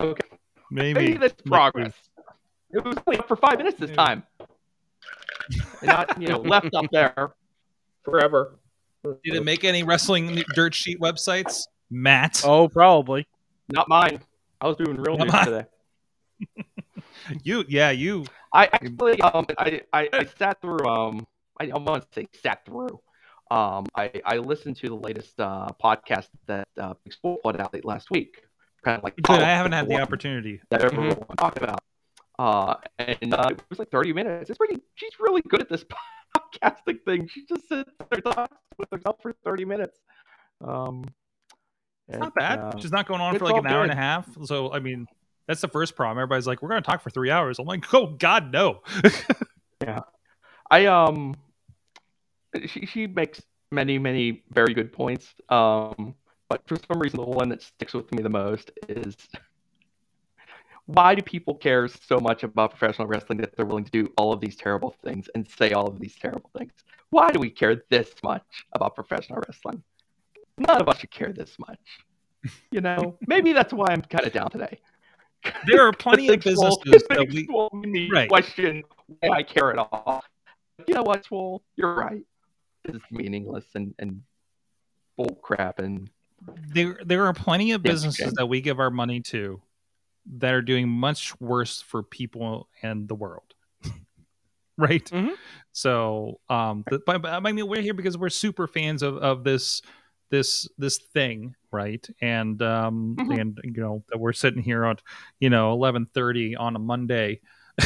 [0.00, 0.26] Okay,
[0.74, 0.94] Maybe.
[1.00, 1.50] maybe that's maybe.
[1.50, 1.92] progress.
[2.72, 3.96] It was only up for five minutes this Yeah.
[3.96, 4.22] time,
[5.80, 7.34] and not you know left up there
[8.04, 8.58] forever.
[9.22, 11.62] Did it make any wrestling dirt sheet websites?
[11.90, 12.42] Matt.
[12.44, 13.26] Oh, probably.
[13.68, 14.20] Not mine.
[14.60, 15.44] I was doing real Not news mine.
[15.44, 15.64] today.
[17.42, 18.26] You, yeah, you.
[18.52, 21.26] I actually um I, I, I sat through um
[21.58, 23.00] I don't want to say sat through.
[23.50, 27.72] Um I, I listened to the latest uh podcast that uh Big Swole put out
[27.72, 28.42] late last week.
[28.84, 29.40] Kind of like Good.
[29.40, 30.60] I haven't had the opportunity.
[30.70, 31.34] that Mm-hmm.
[31.34, 31.82] talked about.
[32.38, 34.50] Uh and uh, it was like 30 minutes.
[34.50, 35.84] It's pretty she's really good at this
[36.36, 37.28] podcasting thing.
[37.28, 39.98] She just sits there talks with herself for 30 minutes.
[40.60, 41.04] Um
[42.08, 42.58] It's not bad.
[42.58, 44.28] uh, She's not going on for like an hour and a half.
[44.44, 45.06] So, I mean,
[45.46, 46.18] that's the first problem.
[46.18, 47.58] Everybody's like, we're going to talk for three hours.
[47.58, 48.80] I'm like, oh, God, no.
[49.82, 50.00] Yeah,
[50.70, 51.34] I um
[52.66, 55.34] she she makes many many very good points.
[55.50, 56.14] Um
[56.48, 59.16] but for some reason the one that sticks with me the most is
[60.86, 64.32] why do people care so much about professional wrestling that they're willing to do all
[64.32, 66.72] of these terrible things and say all of these terrible things?
[67.10, 69.82] Why do we care this much about professional wrestling?
[70.58, 71.78] None of us should care this much.
[72.70, 74.78] You know, maybe that's why I'm kind of down today.
[75.66, 77.48] There are plenty of businesses that we.
[77.72, 78.28] Me Right.
[78.28, 78.82] question
[79.20, 80.22] why I care at all.
[80.86, 81.62] You know what, Swole?
[81.76, 82.24] You're right.
[82.84, 84.22] It's meaningless and, and
[85.16, 86.10] bull crap and
[86.72, 89.60] There, there are plenty of businesses that we give our money to
[90.38, 93.54] that are doing much worse for people and the world.
[94.78, 95.04] right.
[95.04, 95.34] Mhm.
[95.72, 99.44] So, um, the, but, but, I mean, we're here because we're super fans of, of
[99.44, 99.82] this,
[100.30, 102.06] this, this thing, right?
[102.20, 103.40] And, um, Mhm.
[103.40, 104.96] and you know that we're sitting here on,
[105.40, 107.40] you know, eleven thirty on a Monday,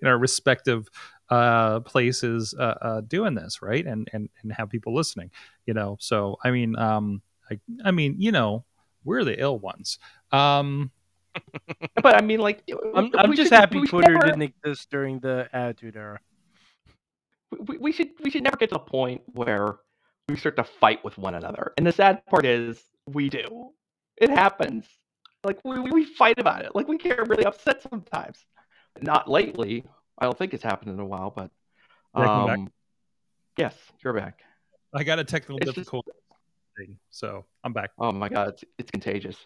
[0.00, 0.88] in our respective
[1.32, 5.30] uh places uh, uh doing this right and and and have people listening
[5.66, 8.64] you know so i mean um i i mean you know
[9.04, 9.98] we're the ill ones
[10.32, 10.90] um
[12.02, 12.62] but I mean like
[12.94, 16.20] I'm, I'm just should- happy Twitter never- didn't exist during the Attitude Era.
[17.68, 19.76] we, we should we should never get to the point where
[20.28, 21.72] we start to fight with one another.
[21.78, 23.70] And the sad part is we do.
[24.16, 24.84] It happens.
[25.42, 26.74] Like we, we fight about it.
[26.74, 28.44] Like we get really upset sometimes.
[29.00, 29.84] Not lately.
[30.22, 31.50] I don't think it's happened in a while, but
[32.14, 32.70] um,
[33.58, 34.38] yes, you're back.
[34.94, 36.12] i got a technical It's just- difficulty
[36.78, 39.36] thing so i'm back Oh my god, it's, it's contagious.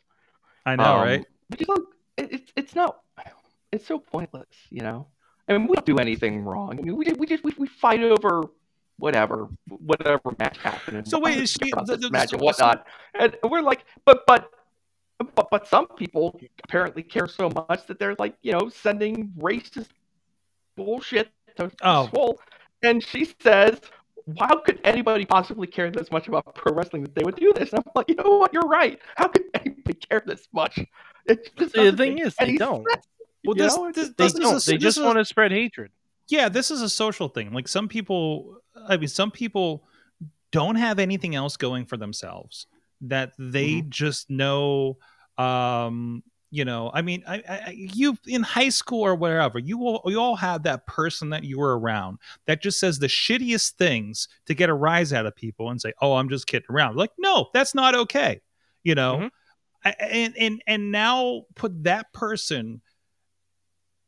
[0.67, 3.01] i know Um, right Because look, it, it's it's not.
[3.73, 5.07] It's so pointless, you know.
[5.49, 6.79] I mean, we don't do anything wrong.
[6.79, 8.45] I mean, we just we just we, we fight over
[8.99, 9.49] whatever
[9.91, 11.09] whatever match happened.
[11.09, 12.87] So wait, is she- the- the- match so- and whatnot?
[13.19, 14.51] And we're like, but but.
[15.35, 19.89] But, but some people apparently care so much that they're like, you know, sending racist
[20.77, 22.09] bullshit to Oh.
[22.09, 22.41] Swole.
[22.83, 23.81] And she says,
[24.39, 27.73] how could anybody possibly care this much about pro wrestling that they would do this?
[27.73, 28.53] And I'm like, you know what?
[28.53, 28.99] You're right.
[29.17, 30.79] How could anybody care this much?
[31.27, 32.87] It just The thing is, they don't.
[32.91, 33.07] sense,
[33.45, 33.93] well you this, know?
[33.93, 34.65] this, They this is a- don't.
[34.65, 35.91] They this just a- want to spread hatred.
[36.29, 38.59] yeah this is a social thing like some people
[38.89, 39.85] i mean some people
[40.51, 42.67] don't have anything else going for themselves
[43.01, 44.97] that they just know
[45.39, 50.03] um you know i mean I, I you in high school or wherever you all
[50.07, 54.29] you all have that person that you were around that just says the shittiest things
[54.47, 57.11] to get a rise out of people and say oh i'm just kidding around like
[57.19, 58.41] no that's not okay
[58.85, 59.31] you know Mhm.
[59.85, 62.81] I, and and and now put that person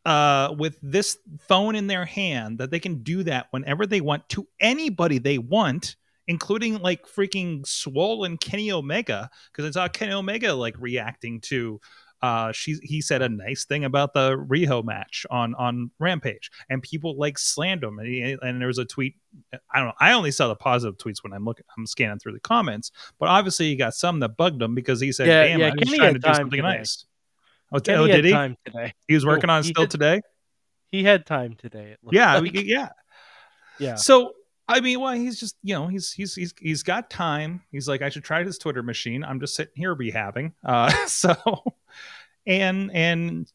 [0.04, 4.26] uh, with this phone in their hand that they can do that whenever they want
[4.30, 5.96] to anybody they want
[6.28, 11.80] including like freaking Swole and Kenny Omega, because I saw Kenny Omega like reacting to
[12.22, 16.82] uh she he said a nice thing about the Riho match on on Rampage and
[16.82, 19.14] people like slammed him and, he, and there was a tweet
[19.70, 22.32] I don't know I only saw the positive tweets when I'm looking I'm scanning through
[22.32, 25.60] the comments but obviously he got some that bugged him because he said Yeah, damn
[25.60, 26.62] yeah, I was trying to do something today.
[26.62, 27.04] nice
[27.72, 28.92] oh, oh did he time today.
[29.06, 29.90] he was working Oh, on still did.
[29.90, 30.20] today
[30.90, 31.92] He had time today.
[31.92, 32.52] it yeah like.
[32.54, 32.88] yeah
[33.78, 33.94] yeah.
[33.94, 34.32] so
[34.68, 37.62] I mean, well, he's just you know he's he's he's he's got time.
[37.72, 39.24] He's like, I should try this Twitter machine.
[39.24, 40.52] I'm just sitting here rehabbing.
[40.64, 41.34] Uh, so,
[42.46, 43.50] and and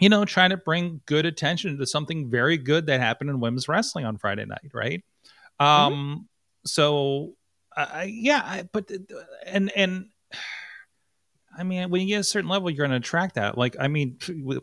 [0.00, 3.68] you know, trying to bring good attention to something very good that happened in women's
[3.68, 5.02] wrestling on Friday night, right?
[5.58, 6.28] Um,
[6.64, 7.34] so,
[7.76, 8.90] I yeah, I, but
[9.46, 10.06] and and.
[11.58, 13.58] I mean, when you get a certain level, you're going to attract that.
[13.58, 14.18] Like, I mean,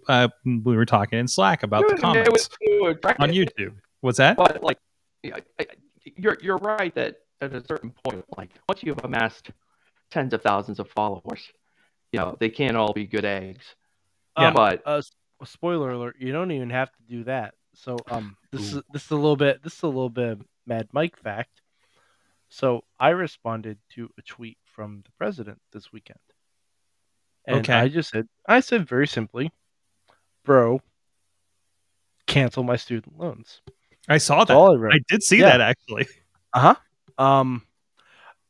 [0.07, 2.49] uh, we were talking in Slack about the comments was-
[3.03, 3.73] was on YouTube.
[3.99, 4.37] What's that?
[4.37, 4.77] But like,
[5.25, 5.65] I- I-
[6.15, 9.51] you're you're right that at a certain point, like once you've amassed
[10.11, 11.51] tens of thousands of followers,
[12.11, 13.75] you know they can't all be good eggs.
[14.37, 14.49] Yeah.
[14.49, 15.01] Um, but uh,
[15.43, 17.55] spoiler alert: you don't even have to do that.
[17.73, 18.77] So, um, this Ooh.
[18.77, 21.61] is this is a little bit this is a little bit Mad Mike fact.
[22.49, 26.19] So, I responded to a tweet from the president this weekend,
[27.45, 27.73] and Okay.
[27.73, 29.51] I just said, I said very simply,
[30.43, 30.81] "Bro,
[32.25, 33.61] cancel my student loans."
[34.07, 34.89] I saw that.
[34.91, 34.99] I.
[35.07, 35.57] Did see Yeah.
[35.57, 36.07] that actually.
[36.53, 36.75] Uh huh.
[37.23, 37.63] Um,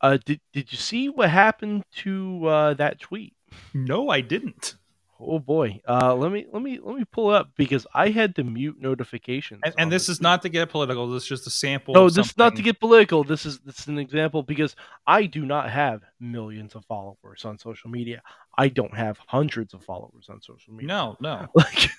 [0.00, 3.34] uh, did did you see what happened to uh, that tweet?
[3.74, 4.76] No, I didn't.
[5.20, 5.80] Oh boy.
[5.88, 9.60] Uh, let me let me let me pull up because I had to mute notifications.
[9.64, 11.10] And, and this the is not to get political.
[11.10, 11.94] This is just a sample.
[11.94, 13.24] No, this is not to get political.
[13.24, 14.76] This is this is an example because
[15.08, 18.22] I do not have millions of followers on social media.
[18.56, 20.86] I don't have hundreds of followers on social media.
[20.88, 21.46] No, no.
[21.54, 21.90] Like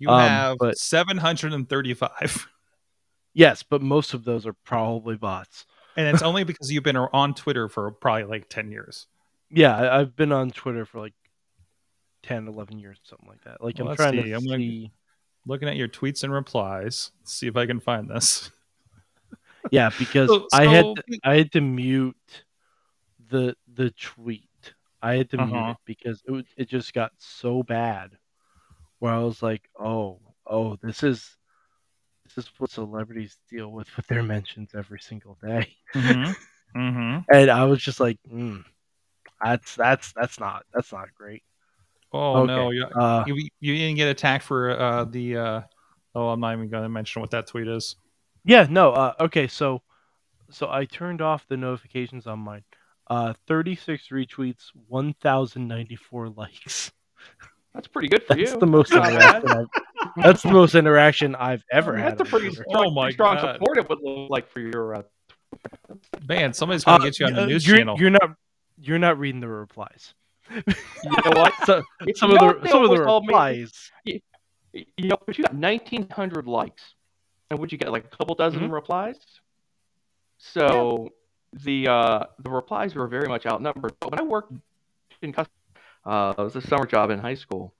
[0.00, 2.48] You Um, have but- 735.
[3.34, 5.66] yes, but most of those are probably bots.
[5.96, 9.06] And it's only because you've been on Twitter for probably like 10 years.
[9.50, 11.14] Yeah, I've been on Twitter for like
[12.22, 13.62] 10, 11 years, something like that.
[13.62, 14.30] Like Well, I'm trying see.
[14.30, 14.90] to I'm see.
[15.46, 17.10] Looking at your tweets and replies.
[17.20, 18.50] Let's see if I can find this.
[19.70, 22.16] Yeah, because So- I had to, I had to mute
[23.28, 24.48] the the tweet.
[25.02, 25.70] I had to mute Uh-huh.
[25.72, 28.16] it because it it just got so bad.
[29.00, 31.36] Where I was like, oh, oh, this is
[32.24, 35.74] this is what celebrities deal with with their mentions every single day.
[35.94, 36.32] Mm-hmm.
[36.78, 37.18] mm-hmm.
[37.34, 38.62] And I was just like, mm,
[39.42, 41.42] that's that's that's not that's not great.
[42.12, 42.46] Oh, Okay.
[42.54, 42.70] no.
[42.70, 45.36] You, Uh, you, you didn't get attacked for uh, the.
[45.36, 45.60] Uh,
[46.14, 47.96] oh, I'm not even going to mention what that tweet is.
[48.44, 49.82] yeah, no, uh, okay, so
[50.50, 52.64] so I turned off the notifications on mine.
[53.08, 56.92] Uh, 36 retweets, 1,094 likes.
[57.74, 58.58] that's pretty good for That's you.
[58.58, 59.66] the most interaction.
[60.16, 62.18] That's the most interaction I've ever had.
[62.18, 62.64] That's a pretty Twitter.
[62.68, 63.54] strong, Oh my strong God.
[63.54, 64.94] support it would look like for your.
[64.96, 65.02] Uh,
[66.28, 67.98] Man, somebody's going to Uh, get you on the uh, news you're, channel.
[67.98, 68.30] You're not.
[68.82, 70.14] You're not reading the replies.
[70.54, 70.62] you
[71.04, 71.52] know what?
[71.66, 73.34] So, You some know of the some of the always told me?
[73.34, 73.90] replies.
[74.04, 74.20] You
[75.08, 76.94] know, but you got 1,900 likes,
[77.50, 78.72] and would you get like a couple dozen Mhm.
[78.72, 79.16] replies?
[80.38, 81.10] So
[81.52, 83.94] the uh, the replies were very much outnumbered.
[84.00, 84.52] But when I worked
[85.22, 85.48] in cus-
[86.04, 87.74] uh, it was a summer job in high school.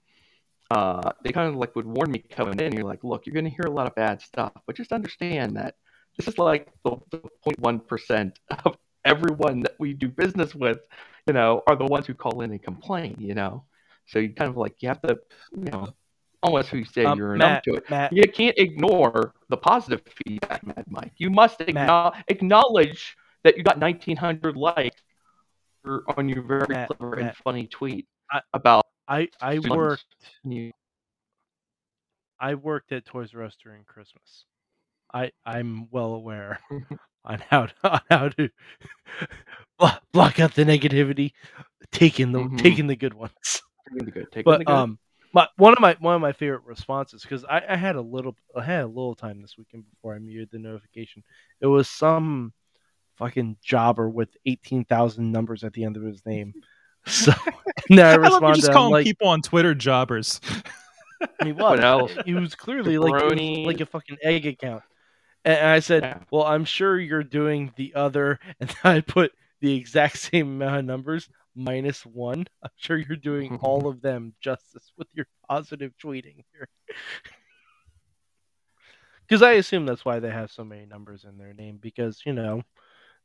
[0.69, 2.73] Uh, they kind of like would warn me coming in.
[2.73, 5.57] You're like, look, you're going to hear a lot of bad stuff, but just understand
[5.57, 5.75] that
[6.17, 10.79] this is like the, the 0.1 percent of everyone that we do business with.
[11.27, 13.15] You know, are the ones who call in and complain.
[13.19, 13.65] You know,
[14.07, 15.19] so you kind of like you have to,
[15.55, 15.93] you know,
[16.41, 17.89] almost who say Um, you're Matt, numb to it.
[17.89, 21.13] Matt, You can't ignore the positive feedback, Mad Mike.
[21.17, 25.01] You must acknow- acknowledge that you got 1,900 likes
[26.15, 29.75] on your very Matt, clever and funny tweet I- about I I students.
[29.75, 30.15] worked
[32.39, 34.45] I worked at Toys R Us during Christmas.
[35.13, 36.59] I I'm well aware
[37.25, 38.49] on how to on how to
[39.79, 41.33] block, block out the negativity,
[41.91, 42.57] taking the Mhm.
[42.57, 43.61] taking the good ones.
[43.89, 44.73] Taking the good, taking the But good.
[44.73, 44.99] um,
[45.33, 48.35] my one of my one of my favorite responses because I, I had a little
[48.55, 51.23] I had a little time this weekend before I muted the notification.
[51.61, 52.53] It was some
[53.17, 56.53] fucking jobber with eighteen thousand numbers at the end of his name.
[57.05, 57.31] So
[57.89, 60.39] no, then I I love you just I'm calling like, people on Twitter jobbers.
[61.43, 61.79] he was.
[61.79, 62.11] else?
[62.25, 63.33] He was clearly like was
[63.65, 64.83] like a fucking egg account.
[65.43, 66.19] And I said, Yeah.
[66.31, 70.85] "Well, I'm sure you're doing the other," and I put the exact same amount of
[70.85, 72.45] numbers minus one.
[72.63, 76.67] I'm sure you're doing all of them justice with your positive tweeting here.
[79.27, 81.79] Because I assume that's why they have so many numbers in their name.
[81.81, 82.61] Because you know,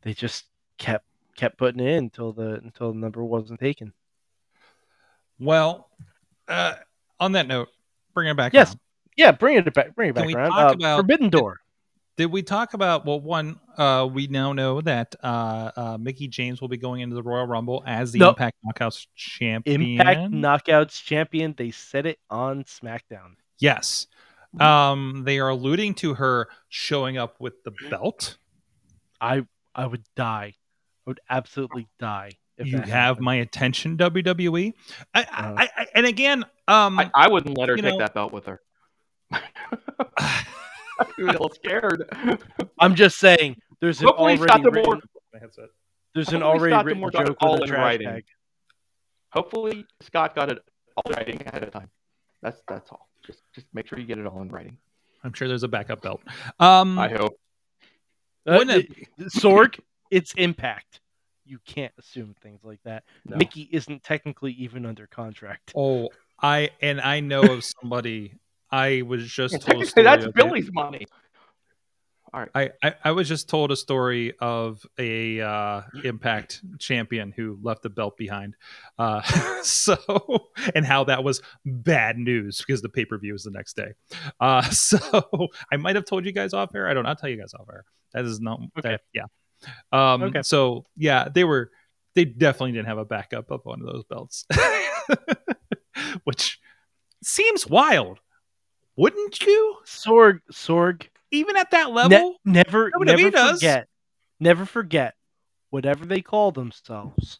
[0.02, 0.46] they just
[0.78, 1.04] kept
[1.36, 3.92] kept putting it in until the until the number wasn't taken.
[5.38, 5.90] Well,
[6.48, 6.74] uh,
[7.20, 7.68] on that note,
[8.14, 8.52] bring it back.
[8.54, 8.68] Yes.
[8.70, 8.80] around.
[9.16, 9.94] Yeah, bring it back.
[9.94, 10.50] Bring it Can back we around.
[10.50, 11.60] talk Uh, about- Forbidden Door.
[12.16, 13.20] Did we talk about well?
[13.20, 17.22] One, uh, we now know that uh, uh, Mickie James will be going into the
[17.22, 18.36] Royal Rumble as the Nope.
[18.40, 19.82] Impact Knockouts champion.
[19.82, 21.54] Impact Knockouts champion.
[21.58, 23.34] They said it on SmackDown.
[23.58, 24.06] Yes.
[24.58, 28.38] Um, they are alluding to her showing up with the belt.
[29.20, 30.54] I I would die.
[31.06, 32.32] I would absolutely die.
[32.58, 34.72] If you have my attention, WWE.
[35.14, 35.24] I, Uh.
[35.32, 38.46] I, I, and again, um, I, I wouldn't let her take know- that belt with
[38.46, 38.60] her.
[39.30, 42.08] I'd be a little scared.
[42.80, 43.56] I'm just saying.
[43.80, 45.00] There's an Hopefully already written, D'Amore,
[46.14, 48.08] there's an hopefully already written D'Amore got joke all on in trash writing.
[48.08, 48.24] tag.
[49.30, 50.58] hopefully Scott got it
[50.96, 51.90] all writing ahead of time.
[52.40, 53.06] That's that's all.
[53.26, 54.78] Just just make sure you get it all in writing.
[55.24, 56.22] I'm sure there's a backup belt.
[56.58, 57.38] Um, I hope.
[58.48, 59.78] Uh, Wouldn't it- it- Sorg,
[60.10, 61.00] it's Impact.
[61.44, 63.04] You can't assume things like that.
[63.24, 63.36] No.
[63.36, 65.72] Mickie isn't technically even under contract.
[65.76, 66.08] Oh,
[66.42, 68.34] I and I know of somebody.
[68.70, 69.62] I was just And
[69.94, 71.06] told that's Billy's money.
[72.54, 77.82] I, I I was just told a story of a uh, Impact champion who left
[77.82, 78.56] the belt behind.
[78.98, 79.22] Uh,
[79.62, 79.96] so
[80.74, 83.92] and how that was bad news because the pay per view was the next day.
[84.38, 86.88] Uh, so I might have told you guys off air.
[86.88, 87.06] I don't.
[87.06, 87.84] I'll tell you guys off air.
[88.12, 88.60] That is not.
[88.78, 88.90] Okay.
[88.90, 89.24] That, yeah.
[89.92, 90.42] Um, Okay.
[90.42, 91.70] So yeah, they were.
[92.14, 94.46] They definitely didn't have a backup of one of those belts,
[96.24, 96.58] which
[97.22, 98.20] seems wild,
[98.96, 99.76] wouldn't you?
[99.84, 103.60] Sorg, Sorg, Even at that ne- level, never, WWE never does.
[103.60, 103.88] forget,
[104.40, 105.14] never forget,
[105.68, 107.38] whatever they call themselves,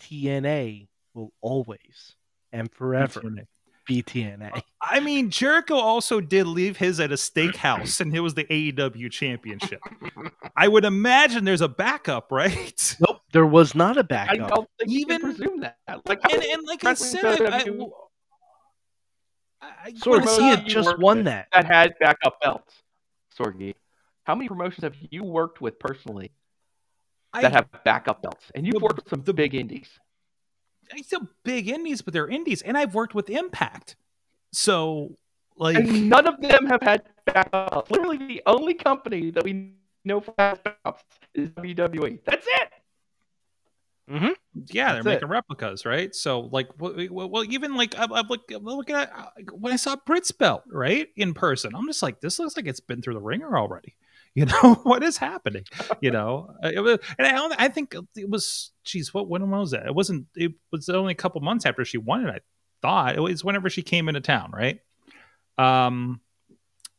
[0.00, 2.16] TNA will always
[2.52, 3.46] and forever TNA.
[3.86, 4.62] Be TNA.
[4.80, 9.10] I mean, Jericho also did leave his at a steakhouse, and it was the AEW
[9.10, 9.80] championship.
[10.56, 12.96] I would imagine there's a backup, right?
[13.08, 14.34] Nope, there was not a backup.
[14.34, 15.76] I don't think you Even- can presume that.
[16.06, 17.90] Like, And, and like I said, I, I, WWE
[19.60, 21.48] I, I Sorg, he had just won with that.
[21.52, 22.74] that had backup belts,
[23.38, 23.74] Sorgi.
[24.24, 26.30] How many promotions have you worked with personally
[27.32, 28.44] I- that have backup belts?
[28.54, 29.88] And you've The- worked with some of the big indies.
[31.02, 33.96] Still big indies, but they're indies, and I've worked with Impact,
[34.52, 35.16] so
[35.56, 37.90] like And none of them have had backups.
[37.90, 39.74] Literally, the only company that we
[40.04, 41.02] know for backups
[41.34, 42.18] is WWE.
[42.24, 42.68] That's it.
[44.66, 46.14] yeah, they're That's making replicas, right?
[46.14, 49.96] So like, well, well, even like I'm, I'm I'm looking at uh, when I saw
[50.04, 53.20] Britt's belt right in person, I'm just like, this looks like it's been through the
[53.20, 53.94] ringer already.
[54.34, 55.64] You know what is happening?
[56.00, 59.72] You know, Uh, it was, and I, I think it was, geez, what when was
[59.72, 59.84] that?
[59.84, 60.26] It wasn't.
[60.34, 62.30] It was only a couple months after she won it.
[62.36, 62.38] I
[62.80, 64.80] thought it was whenever she came into town, right?
[65.58, 66.22] Um,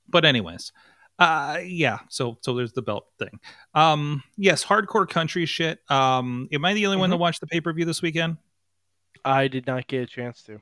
[0.07, 0.71] but anyways,
[1.17, 1.99] uh, yeah.
[2.09, 3.39] So so there's the belt thing.
[3.73, 5.79] Um, yes, hardcore country shit.
[5.89, 8.37] Um, am I the only one to watch the pay per view this weekend?
[9.25, 10.59] I did not get a chance to.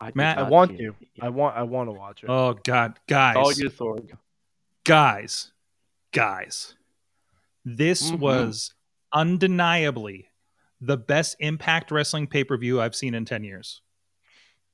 [0.00, 0.94] I, Matt, I want see to.
[1.20, 1.56] I want.
[1.56, 2.28] I want to watch it.
[2.28, 4.10] Oh God, It's guys, all you, Sorg.
[4.88, 5.52] Guys,
[6.12, 6.74] guys.
[7.64, 8.18] This Mhm.
[8.18, 8.74] was
[9.12, 10.30] undeniably
[10.80, 13.82] the best Impact Wrestling pay per view I've seen in ten years.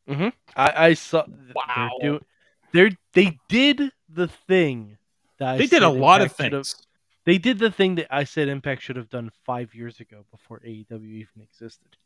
[0.06, 1.24] I, I saw.
[1.54, 1.90] Wow.
[2.00, 2.26] They're doing.
[2.72, 4.98] They're they did the thing.
[5.38, 6.86] That I they did a lot of Impact should have- things.
[7.24, 10.60] They did the thing that I said Impact should have done five years ago before
[10.60, 11.96] AEW even existed.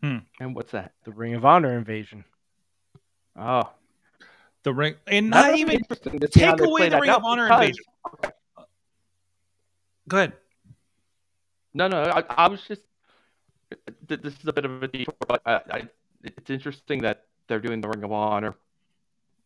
[0.00, 0.94] And what's that?
[1.04, 2.24] The Ring of Honor invasion.
[3.36, 3.72] Oh,
[4.64, 7.46] The ring, and not even interesting to see how take away the Ring of Honor
[7.46, 7.84] because- invasion.
[10.08, 10.32] Go ahead.
[11.74, 12.82] No, no, I, I was just.
[14.06, 15.88] This is a bit of a detour, but I, I,
[16.22, 18.54] it's interesting that they're doing the Ring of Honor.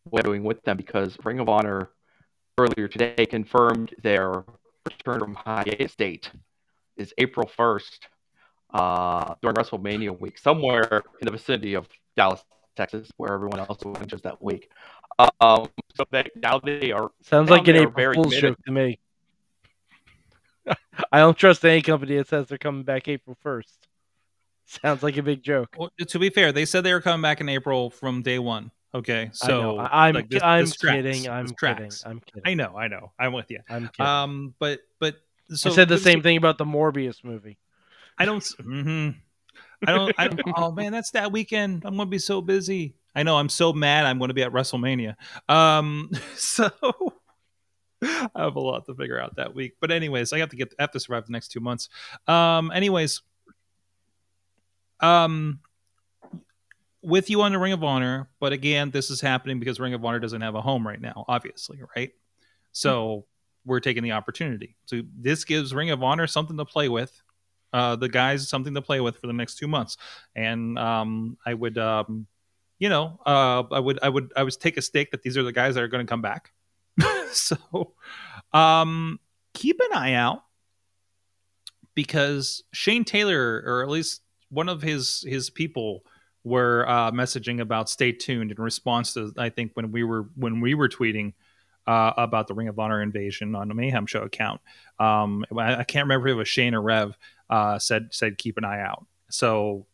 [0.05, 1.91] What doing with them because Ring of Honor
[2.59, 4.45] earlier today confirmed their
[4.85, 6.31] return from hiatus date
[6.97, 8.09] is April first,
[8.73, 12.43] uh, during WrestleMania week, somewhere in the vicinity of Dallas,
[12.77, 14.71] Texas, where everyone else was just that week.
[15.19, 18.99] Um, so they, now they are Sounds like an they're April Fool's joke to me.
[21.13, 23.89] I don't trust any company that says they're coming back April first.
[24.67, 25.75] Sounds like a big joke.
[25.79, 28.71] Well, to be fair, they said they were coming back in April from day one.
[28.95, 29.79] Okay, so know.
[29.79, 30.97] I, am like, this- I'm this tracks.
[30.97, 31.29] kidding.
[31.29, 31.91] I'm kidding.
[32.05, 32.43] I'm kidding.
[32.45, 33.13] I know, I know.
[33.19, 33.61] I'm with you.
[33.69, 34.07] I'm kidding.
[34.07, 35.17] Um, but but
[35.51, 37.59] so I said the this- same thing about the Morbius movie.
[38.19, 38.43] I don't.
[38.43, 39.19] Mm-hmm.
[39.87, 40.15] I don't.
[40.19, 40.41] I don't.
[40.57, 41.85] Oh man, that's that weekend.
[41.85, 42.95] I'm gonna be so busy.
[43.17, 43.37] I know.
[43.37, 44.05] I'm so mad.
[44.05, 45.17] I'm going to be at WrestleMania.
[45.49, 46.11] Um.
[46.37, 46.71] So
[48.03, 49.77] I have a lot to figure out that week.
[49.81, 50.75] But anyways, I have to get.
[50.79, 51.89] I have to survive the next two months.
[52.29, 52.71] Um.
[52.71, 53.23] Anyways.
[55.01, 55.61] Um.
[57.03, 60.05] With you on the Ring of Honor, but again, this is happening because Ring of
[60.05, 62.11] Honor doesn't have a home right now, obviously, right?
[62.73, 63.27] So
[63.65, 64.77] we're taking the opportunity.
[64.87, 67.23] So this gives Ring of Honor something to play with
[67.73, 69.97] uh, the guys something to play with for the next two months.
[70.35, 72.27] And um, I would, um,
[72.79, 75.43] you know, uh, I would, I would, I would take a stake that these are
[75.43, 76.53] the guys that are going to come back.
[77.33, 77.93] so,
[78.53, 79.21] um,
[79.55, 80.43] keep an eye out
[81.95, 86.05] because Shane Taylor, or at least one of his his people,
[86.45, 90.61] were uh, messaging about stay tuned in response to I think when we were when
[90.61, 91.33] we were tweeting
[91.87, 94.61] uh, about the Ring of Honor invasion on the Mayhem Show account.
[94.99, 97.17] Um, I, I can't remember if it was Shane or Rev
[97.51, 99.07] uh, said said keep an eye out.
[99.31, 99.87] So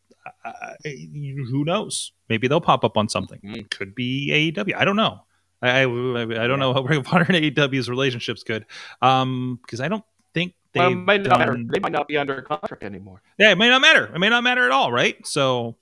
[0.44, 0.50] uh,
[0.84, 2.12] who knows?
[2.28, 3.40] Maybe they'll pop up on something.
[3.44, 3.70] Mhm.
[3.70, 4.74] Could be AEW.
[4.76, 5.20] I don't know.
[5.60, 8.66] I I, I don't know how Ring of Honor and AEW's relationship's good.
[9.00, 10.04] Um, because I don't
[10.34, 11.52] think they Well, might not matter.
[11.52, 13.22] done- They might not be under contract anymore.
[13.38, 14.06] yeah, it may not matter.
[14.14, 15.24] It may not matter at all, right?
[15.26, 15.76] So,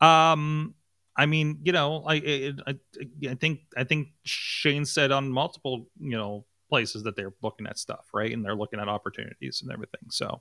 [0.00, 0.74] um,
[1.16, 2.78] I mean, you know, I, I, I,
[3.30, 7.78] I think, I think Shane said on multiple, you know, places that they're looking at
[7.78, 8.32] stuff, right?
[8.32, 10.00] And they're looking at opportunities and everything.
[10.10, 10.40] So,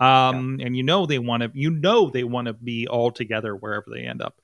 [0.00, 3.54] um, and you know, they want to, you know, they want to be all together
[3.54, 4.40] wherever they end up.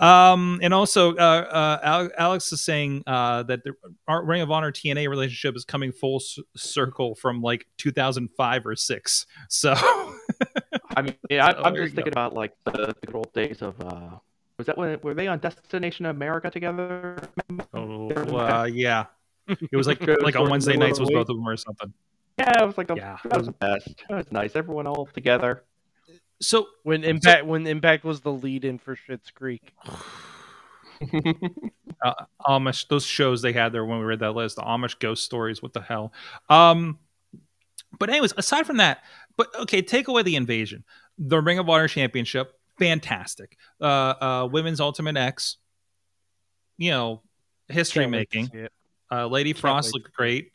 [0.00, 3.74] Um, and also, uh, uh, Alex is saying uh, that the
[4.08, 8.76] our Ring of Honor TNA relationship is coming full c- circle from like 2005 or
[8.76, 9.26] six.
[9.48, 9.74] So,
[10.96, 13.62] I mean, yeah, So I, I'm just thinking about like the, the good old days
[13.62, 13.80] of.
[13.80, 14.18] uh
[14.58, 17.18] Was that when were they on Destination America together?
[17.74, 19.06] Oh, uh, yeah.
[19.48, 21.92] It was like like on Wednesday nights was both of them or something.
[22.46, 23.18] Yeah, it was like the, Yeah.
[23.24, 24.02] that was the best.
[24.08, 24.54] That was nice.
[24.56, 25.64] Everyone all together.
[26.40, 29.72] So When Impact when Impact was the lead in for Schitt's Creek.
[32.46, 35.62] Amish, those shows they had there when we read that list, the Amish ghost stories,
[35.62, 36.12] what the hell?
[36.48, 36.98] Um,
[37.98, 39.02] but anyways, aside from that,
[39.36, 40.84] but okay, take away the invasion,
[41.18, 43.56] the Ring of Honor Championship, fantastic.
[43.80, 45.56] Uh, uh, Women's Ultimate X,
[46.76, 47.22] you know,
[47.68, 48.68] history Can't making.
[49.10, 50.02] Uh, Lady Can't Frost wait.
[50.02, 50.50] looked great.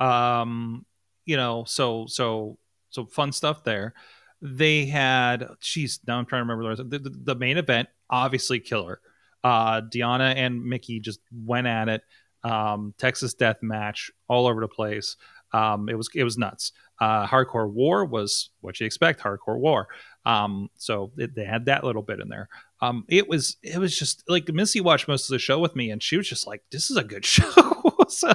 [0.00, 0.84] Um,
[1.28, 2.58] you know, so so
[2.88, 3.92] so fun stuff there.
[4.40, 6.84] They had, geez, now I'm trying to remember the.
[6.84, 9.00] The, the, the main event, obviously killer.
[9.44, 12.02] Uh, Deonna and Mickie just went at it.
[12.44, 15.16] Um, Texas Death Match all over the place.
[15.52, 16.72] Um, it was it was nuts.
[17.00, 19.20] Uh, Hardcore War was what you expect.
[19.20, 19.88] Hardcore War.
[20.24, 22.48] Um, so it, they had that little bit in there.
[22.80, 25.90] Um, it was it was just like Missy watched most of the show with me,
[25.90, 27.52] and she was just like, "This is a good show."
[28.08, 28.34] so,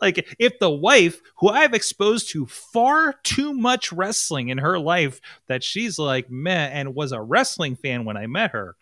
[0.00, 5.20] like, if the wife, who I've exposed to far too much wrestling in her life,
[5.48, 8.76] that she's like meh, and was a wrestling fan when I met her,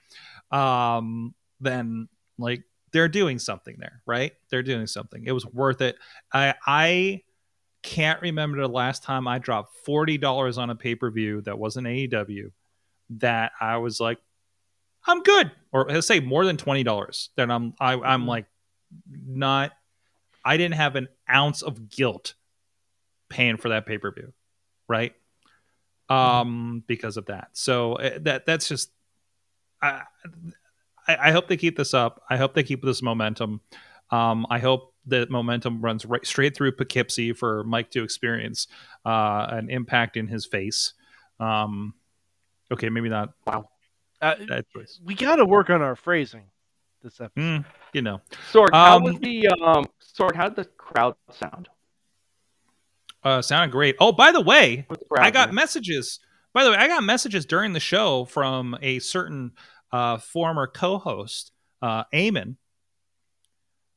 [0.50, 4.32] um, then like they're doing something there, right?
[4.50, 5.24] They're doing something.
[5.26, 5.96] It was worth it.
[6.32, 7.22] I I
[7.84, 11.58] can't remember the last time I dropped forty dollars on a pay per view that
[11.58, 12.50] wasn't AEW.
[13.10, 14.18] That I was like,
[15.06, 17.28] I'm good, or let's say more than twenty dollars.
[17.36, 18.46] Then I'm I, I'm like
[19.24, 19.72] not.
[20.44, 22.34] I didn't have an ounce of guilt
[23.28, 24.32] paying for that pay per view,
[24.88, 25.14] right?
[26.08, 27.48] Um, because of that.
[27.52, 28.90] So uh, that that's just.
[29.82, 30.02] I,
[31.06, 32.22] I I hope they keep this up.
[32.30, 33.60] I hope they keep this momentum.
[34.10, 38.66] Um, I hope that momentum runs right straight through Poughkeepsie for Mike to experience
[39.04, 40.94] uh, an impact in his face.
[41.40, 41.94] Um,
[42.72, 43.68] okay, maybe not Wow.
[44.22, 44.36] Uh,
[45.04, 46.44] we got to work on our phrasing
[47.02, 47.40] this episode.
[47.40, 49.84] Mm, you know, Sorg, how Um, was the um?
[50.02, 51.68] Sorg, how did the crowd sound?
[53.22, 53.96] uh, sounded great.
[54.00, 55.54] Oh, by the way, the I got like?
[55.54, 56.20] messages.
[56.52, 59.52] By the way, I got messages during the show from a certain
[59.92, 61.50] uh, former co-host,
[61.82, 62.56] uh, Eamon,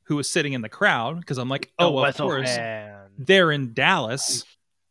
[0.07, 3.09] who was sitting in the crowd because I'm like, oh, well, of course, fan.
[3.17, 4.45] they're in Dallas.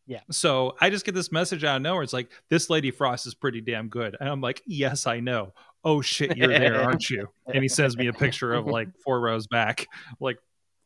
[0.07, 0.21] Yeah.
[0.31, 2.03] So I just get this message out of nowhere.
[2.03, 4.17] It's like, this Lady Frost is pretty damn good.
[4.21, 5.55] And I'm like, yes, I know.
[5.85, 7.29] Oh shit, you're there, aren't you?
[7.47, 9.87] And he sends me a picture of like four rows back.
[10.21, 10.39] Like,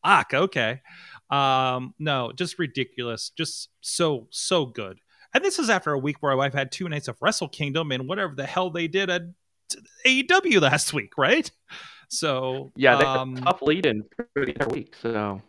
[0.05, 0.81] fuck, okay.
[1.29, 3.31] Um, no, just ridiculous.
[3.37, 5.01] Just so, so good.
[5.35, 8.09] And this is after a week where I've had two nights of Wrestle Kingdom and
[8.09, 9.23] whatever the hell they did at
[10.07, 11.51] AEW last week, right?
[12.11, 14.05] So Yeah, they um, a tough lead in
[14.35, 15.41] for the week, so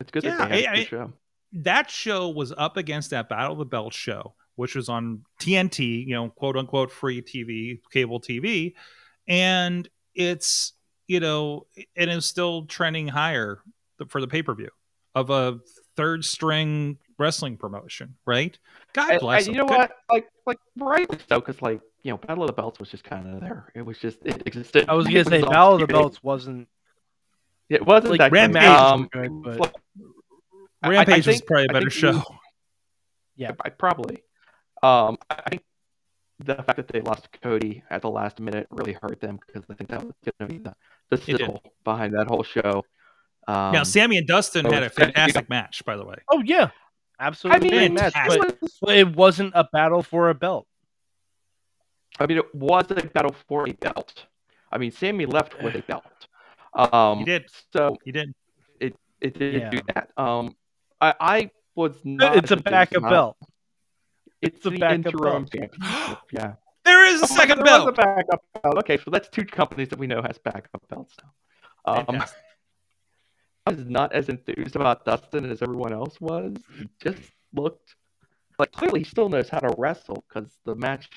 [0.00, 1.12] it's good Yeah, that they had I- a I- good show.
[1.52, 6.06] that show was up against that Battle of the Belts show, which was on TNT,
[6.06, 8.74] you know, quote unquote free TV, cable TV.
[9.28, 10.72] And it's,
[11.06, 13.60] you know, and it's still trending higher
[14.08, 14.70] for the pay per view
[15.14, 15.58] of a
[15.96, 18.58] third string wrestling promotion, right?
[18.92, 19.54] God bless and them.
[19.54, 19.92] you know Good- what?
[20.10, 23.26] Like, like rightly so, because like you know, Battle of the Belts was just kind
[23.34, 23.72] of there.
[23.74, 24.84] It was just it existed.
[24.88, 26.68] I was gonna say on Battle of the Belts wasn't
[27.68, 28.30] It wasn't like that.
[28.32, 29.74] Rampage was Um, good, but- like,
[30.82, 32.22] I- I Rampage was probably a better think you- show.
[33.34, 33.52] Yeah.
[33.64, 34.22] I probably.
[34.84, 35.64] Um, I I think
[36.38, 39.74] the fact that they lost Cody at the last minute really hurt them because I
[39.74, 40.74] think that was going to be the,
[41.10, 42.84] the sizzle behind that whole show.
[43.48, 46.16] Um, now, Sammy and Dustin so had a it's gonna fantastic match, by the way.
[46.30, 46.70] Oh yeah,
[47.18, 50.66] absolutely I absolutely mean, great match, but, but it wasn't a battle for a belt.
[52.18, 54.26] I mean, it was a battle for a belt.
[54.72, 56.04] I mean, Sammy left with a belt.
[56.74, 57.44] Um, He did.
[57.72, 58.34] So He did.
[58.80, 59.70] It it did Yeah.
[59.70, 60.10] do that.
[60.16, 60.56] Um,
[61.00, 62.36] I, I was not.
[62.36, 63.36] It's a backup belt.
[64.42, 65.52] It's, It's a the backup interim belt.
[65.52, 66.18] championship.
[66.32, 66.52] Yeah.
[66.86, 67.86] There is a Oh, second there belt.
[67.86, 68.78] was a backup belt.
[68.78, 72.08] Okay, so that's two companies that we know has backup belts now.
[72.08, 72.22] Um.
[73.66, 76.54] I was not as enthused about Dustin as everyone else was.
[76.78, 77.20] He just
[77.52, 77.96] looked
[78.60, 81.10] like clearly he still knows how to wrestle because the match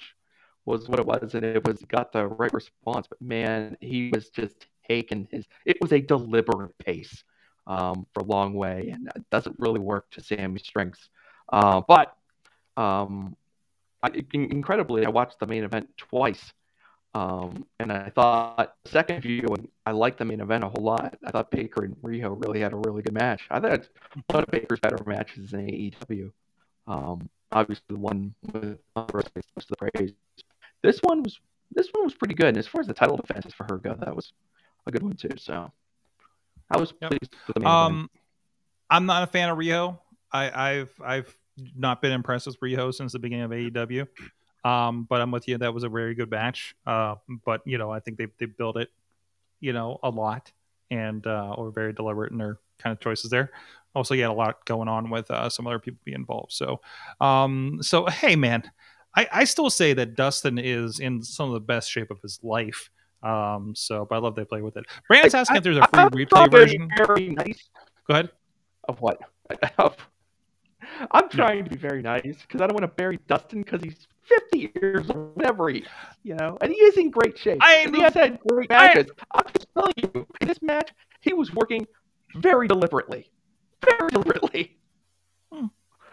[0.70, 3.08] was what it was and it was got the right response.
[3.08, 5.46] But man, he was just taking his.
[5.66, 7.24] It was a deliberate pace
[7.68, 11.10] um, for a long way, and it doesn't really work to Sammy's strengths.
[11.52, 12.16] Uh, but
[12.78, 13.36] um,
[14.04, 16.54] I, incredibly, I watched the main event twice.
[17.16, 21.18] Um, and I thought second viewing, I liked the main event a whole lot.
[21.26, 23.42] I thought Baker and Riho really had a really good match.
[23.50, 23.88] I thought
[24.28, 26.32] one of Baker's better matches in AEW.
[26.86, 30.14] Um, obviously the one with most of the praise.
[30.82, 31.40] This one was
[31.72, 32.48] this one was pretty good.
[32.48, 34.34] And as far as the title defenses for her go, that was
[34.88, 35.30] a good one too.
[35.38, 35.72] So
[36.72, 37.12] I was Yep.
[37.12, 37.92] pleased with the main event.
[37.92, 38.10] Um,
[38.90, 40.00] I'm not a fan of Riho.
[40.32, 41.38] I, I've I've
[41.76, 44.08] not been impressed with Riho since the beginning of AEW.
[44.64, 45.58] Um, but I'm with you.
[45.58, 46.76] That was a very good match.
[46.86, 47.16] Uh,
[47.46, 48.90] but you know, I think they they built it,
[49.60, 50.52] you know, a lot
[50.92, 53.52] and uh, were very deliberate in their kind of choices there.
[53.96, 56.52] Also, you had a lot going on with uh, some other people being involved.
[56.52, 56.82] So,
[57.20, 58.64] um, so hey, man,
[59.16, 62.40] I, I still say that Dustin is in some of the best shape of his
[62.44, 62.90] life.
[63.24, 64.86] Um, so, but I love they play with it.
[65.08, 66.90] Brandon's asking if there's a free I'm replay trying to be version.
[66.98, 67.70] Very nice.
[68.08, 68.30] Go ahead.
[68.88, 69.20] Of what?
[71.12, 74.08] I'm trying to be very nice because I don't want to bury Dustin because he's
[74.28, 75.84] 50 years old, whatever he
[76.24, 77.60] you know, and he is in great shape.
[77.62, 79.12] I and he has had great I- matches.
[79.32, 80.92] I'm just telling you, in this match,
[81.22, 81.86] he was working
[82.36, 83.30] very deliberately,
[83.86, 84.78] very deliberately,
[85.52, 85.66] Hmm.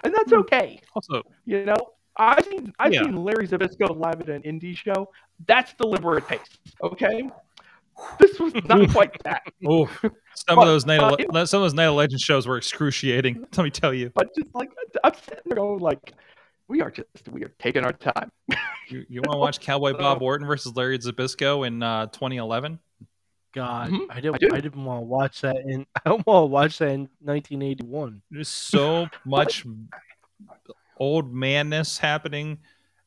[0.05, 0.39] and that's Hmm.
[0.41, 0.81] okay.
[0.95, 1.77] Also, You know,
[2.19, 3.03] I've seen I've Yeah.
[3.05, 5.11] seen Larry Zbyszko live at an indie show.
[5.47, 6.41] That's deliberate pace.
[6.83, 7.29] Okay,
[8.19, 9.43] this was not quite that.
[9.67, 9.87] Oh,
[10.35, 12.47] some But, of those night uh, of, Le- some of those night of legend shows
[12.47, 13.41] were excruciating.
[13.57, 14.11] Let me tell you.
[14.15, 14.71] But just like
[15.05, 16.15] I'm sitting there going like,
[16.69, 18.31] we are just we are taking our time.
[18.89, 22.79] You, you want to watch Cowboy Bob Orton versus Larry Zbyszko in uh, 2011?
[23.53, 24.53] God, Mhm, I didn't.
[24.53, 24.57] I.
[24.59, 25.85] I, didn't want to watch that in.
[25.97, 28.23] I don't want to watch that in 1981.
[28.31, 29.65] There's so much
[30.99, 32.59] old manness happening,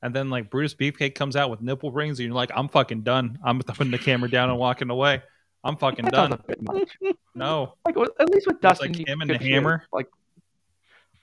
[0.02, 3.02] and then like Brutus Beefcake comes out with nipple rings, and you're like, I'm fucking
[3.02, 3.38] done.
[3.44, 5.22] I'm putting the camera down and walking away.
[5.64, 6.34] I'm fucking That done.
[6.34, 6.98] a bit much.
[7.36, 9.84] No, Like at least with It's like Dustin, him and the hammer.
[9.92, 10.08] Like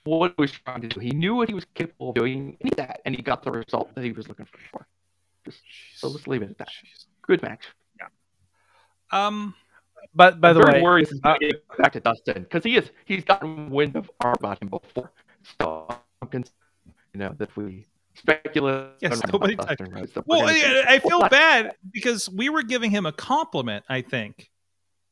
[0.03, 0.99] what he was trying to do.
[0.99, 3.43] He knew what he was capable of doing, and he did that, and he got
[3.43, 4.87] the result that he was looking for.
[5.45, 5.59] Just
[5.95, 6.69] so let's leave it at that.
[7.23, 7.65] Good match.
[7.99, 8.07] Yeah.
[9.11, 9.53] Um,
[10.13, 11.35] But by I'm the way, worried is uh,
[11.77, 15.11] back to Dustin because he is he's gotten wind of our about him before.
[15.59, 15.87] So
[16.21, 16.43] you
[17.15, 18.87] know, that we speculate.
[18.99, 22.49] Yes, about nobody Dustin Rhodes, that we're well, I, I feel Well, bad because we
[22.49, 24.49] were giving him a compliment, I think,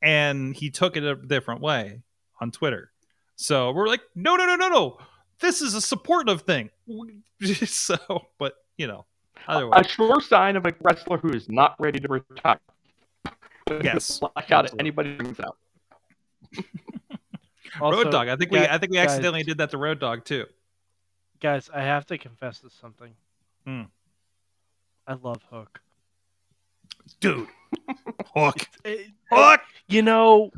[0.02, 2.02] and he took it a different way
[2.42, 2.92] on Twitter.
[3.36, 4.98] So we're like, no, no, no, no, no.
[5.40, 6.70] This is a supportive thing.
[7.66, 7.98] so,
[8.40, 9.06] but you know,
[9.48, 9.78] other way.
[9.80, 12.60] a sure sign of a wrestler who is not ready to retire.
[13.82, 15.58] Yes, Lash out at anybody brings out.
[17.82, 18.28] also, Road Dog.
[18.28, 20.46] I think we, I think we guys- accidentally did that to Road Dog too.
[21.46, 23.12] Guys, I have to confess to something.
[23.68, 23.84] Hmm.
[25.06, 25.80] I love Hook.
[27.20, 27.48] Dude,
[28.34, 29.62] hook, It- hook.
[29.88, 30.50] you know,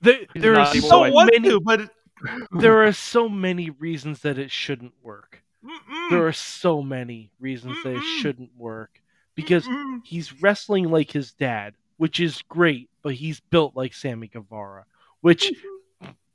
[0.00, 1.48] there, He's there are so many.
[1.50, 1.90] to, but it,
[2.50, 5.40] There are so many reasons that it shouldn't work.
[5.64, 9.00] Mm-mm, There are so many reasons that it shouldn't work
[9.36, 10.00] because mm-mm.
[10.04, 14.84] he's wrestling like his dad, which is great, but he's built like Sammy Guevara,
[15.20, 15.52] which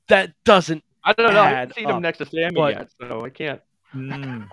[0.08, 0.86] that doesn't.
[1.04, 1.42] I don't know.
[1.42, 3.62] I haven't seen him next to Sammy but- yet, so I can't.
[3.94, 4.50] Mm.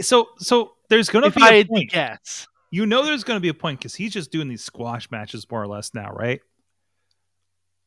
[0.00, 1.90] so, so there's gonna If be I a point.
[1.90, 5.10] guess, you know there's going to be a point because he's just doing these squash
[5.10, 6.40] matches more or less now right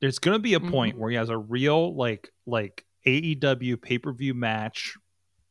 [0.01, 1.01] there's going to be a point Mm-hmm.
[1.01, 4.95] where he has a real like like aew pay-per-view match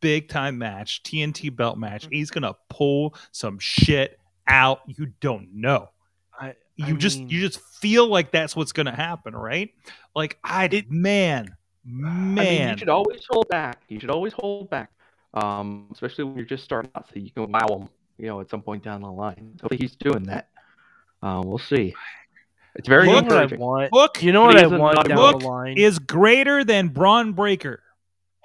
[0.00, 2.14] big time match tnt belt match Mm-hmm.
[2.14, 5.90] he's going to pull some shit out you don't know
[6.38, 9.70] I you I just mean, you just feel like that's what's going to happen right
[10.16, 11.54] like i did, man
[11.86, 13.82] I mean, man you should always hold back.
[13.88, 14.90] You should always hold back,
[15.42, 18.50] um, especially when you're just starting out, so you can wow him, you know, at
[18.50, 19.58] some point down the line.
[19.60, 20.48] Hopefully, he's doing that.
[21.22, 21.94] Uh, we'll see.
[22.74, 23.58] It's very you know what I encouraging.
[23.60, 23.90] want.
[23.92, 25.78] hook You know what I want down Hook the line.
[25.78, 27.82] is greater than braun breaker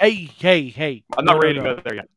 [0.04, 1.04] hey, hey, hey!
[1.18, 2.10] I'm not no, ready no, to go there yet.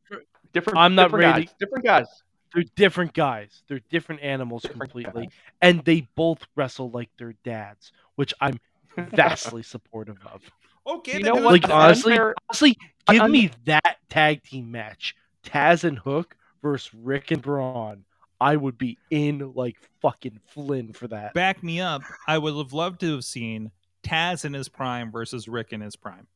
[0.52, 0.78] Different.
[0.78, 1.46] I'm not different ready.
[1.46, 2.06] Guys, different guys.
[2.54, 3.62] They're different guys.
[3.68, 5.34] They're different animals Different completely, guys.
[5.60, 8.58] and they both wrestle like their dads, which I'm
[8.96, 10.42] vastly supportive of.
[10.86, 11.52] okay You then know what?
[11.52, 12.76] Like the- The honestly, unfair- honestly,
[13.08, 15.14] give I'm- me that tag team match,
[15.44, 18.04] Taz and Hook versus Rick and Braun.
[18.40, 21.32] I would be in like fucking Flynn for that.
[21.34, 23.70] back me up, I would have loved to have seen
[24.02, 26.26] Taz in his prime versus Rick in his prime?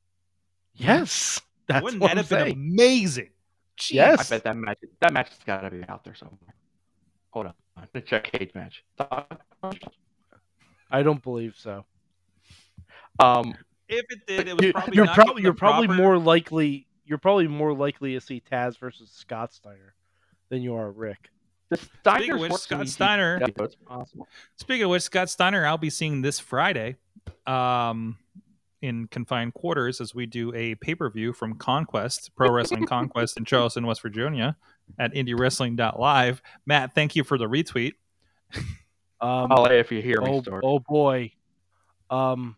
[0.75, 3.31] Yes, that's Wouldn't what that I'm have been amazing?
[3.79, 3.91] Jeez.
[3.93, 4.31] Yes.
[4.33, 6.55] I bet that match that match has got to be out there somewhere.
[7.31, 8.83] Hold on, I'm check cage match.
[10.91, 11.85] I don't believe so.
[13.19, 13.55] Um,
[13.91, 16.03] If it did, it was You- probably you're not probably getting you're the probably proper-
[16.03, 19.95] more likely you're probably more likely to see Taz versus Scott Steiner
[20.49, 21.31] than you are Rick.
[21.71, 23.41] the Speaking Steiners of which, Scott Steiner.
[23.41, 24.29] ECW, possible.
[24.57, 26.97] Speaking of which, Scott Steiner, I'll be seeing this Friday,
[27.47, 28.17] um,
[28.83, 33.37] in confined quarters as we do a pay per view from Conquest Pro Wrestling Conquest
[33.37, 34.57] in Charleston, West Virginia,
[34.99, 36.41] at IndieWrestling.live.
[36.67, 37.93] Matt, thank you for the retweet.
[39.21, 41.33] Um, I'll if you hear me, oh, oh boy.
[42.09, 42.57] Um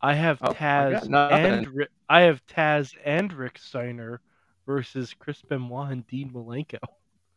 [0.00, 1.44] I have Oh, Taz got nothing.
[1.46, 4.20] and Ri- I have Taz and Rick Steiner
[4.66, 6.78] versus Chris Benoit and Dean Malenko.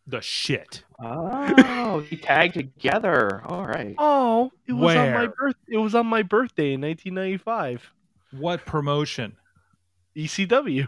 [0.07, 0.84] The shit.
[0.99, 3.41] Oh, he tagged together.
[3.45, 3.95] All right.
[3.97, 5.30] Oh, it was on my Where?
[5.30, 7.91] birth it was on my birthday in 1995.
[8.32, 9.36] What promotion?
[10.16, 10.88] ECW.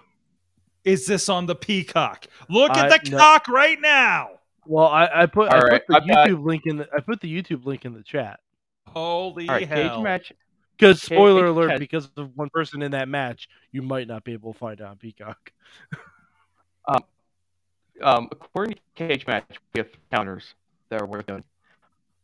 [0.84, 2.26] Is this on the Peacock?
[2.50, 3.18] Look I- at the no.
[3.18, 4.32] cock right now.
[4.66, 6.88] Well, I, I put I All put right, the I've got- YouTube link in the
[6.96, 8.40] I put the YouTube link in the chat.
[8.88, 9.68] Holy All right.
[9.70, 10.02] Cage hell.
[10.02, 10.34] match.
[10.82, 14.54] Because spoiler alert, because of one person in that match, you might not be able
[14.54, 15.52] to find it on Peacock.
[18.02, 20.56] Um, according to Cage Match, we have counters
[20.90, 21.44] that are worth doing.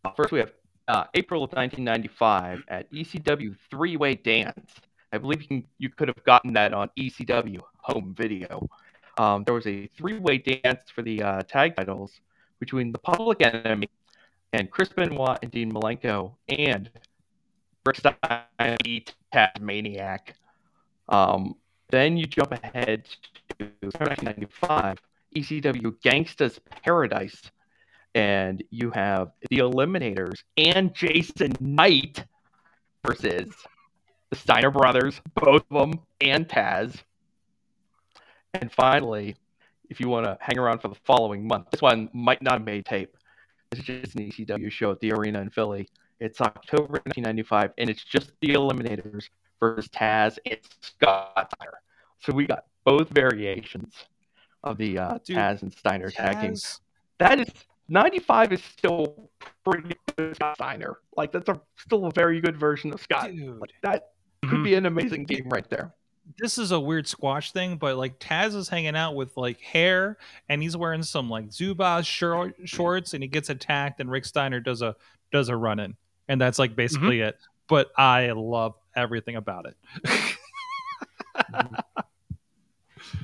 [0.03, 0.51] Uh, first, we have
[0.87, 4.71] uh, April of 1995 at ECW Three Way Dance.
[5.11, 8.67] I believe you, can, you could have gotten that on ECW Home Video.
[9.17, 12.19] Um, there was a three way dance for the uh, tag titles
[12.59, 13.89] between the Public Enemy
[14.53, 16.89] and Chris Benoit and Dean Malenko and
[17.87, 18.77] Rick Steiner,
[19.33, 20.19] Tazmaniac.
[21.09, 21.55] Um,
[21.89, 23.05] then you jump ahead
[23.57, 24.97] to 1995.
[25.35, 27.41] ECW Gangsta's Paradise,
[28.15, 32.23] and you have the Eliminators and Jason Knight
[33.05, 33.53] versus
[34.29, 36.95] the Steiner brothers, both of them, and Taz.
[38.53, 39.35] And finally,
[39.89, 42.65] if you want to hang around for the following month, this one might not have
[42.65, 43.15] made tape.
[43.69, 45.87] This is just an ECW show at the arena in Philly.
[46.19, 51.79] It's October 1995, and it's just the Eliminators versus Taz and Scott Steiner.
[52.19, 53.93] So we got both variations
[54.63, 56.55] of the uh, Dude, Taz and Steiner tag team.
[57.19, 57.47] That is
[57.89, 59.29] 95 is still
[59.63, 60.97] pretty good Scott Steiner.
[61.15, 63.31] Like that's a still a very good version of Scott.
[63.31, 63.59] Dude.
[63.59, 64.11] Like that
[64.43, 64.63] could Mhm.
[64.63, 65.93] be an amazing game right there.
[66.37, 70.17] this is a weird squash thing, but like Taz is hanging out with like hair
[70.49, 74.59] and he's wearing some like Zubaz short, shorts and he gets attacked and Rick Steiner
[74.59, 74.93] does a
[75.31, 75.95] does a run in.
[76.27, 76.77] And that's like mm-hmm.
[76.77, 77.37] basically it.
[77.67, 80.37] But I love everything about it.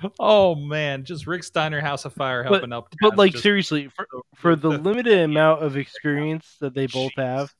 [0.20, 2.94] oh man, just Rick Steiner House of Fire But- helping up.
[3.02, 7.12] But Taz like just- seriously, for, for the limited amount of experience that they both
[7.18, 7.24] Jeez.
[7.24, 7.54] have,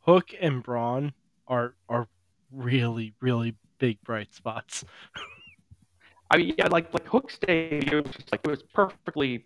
[0.00, 1.12] Hook and Braun
[1.46, 2.08] are are
[2.50, 4.84] really really big bright spots.
[6.30, 9.44] I mean, yeah, like like Hook's debut was just like it was perfectly,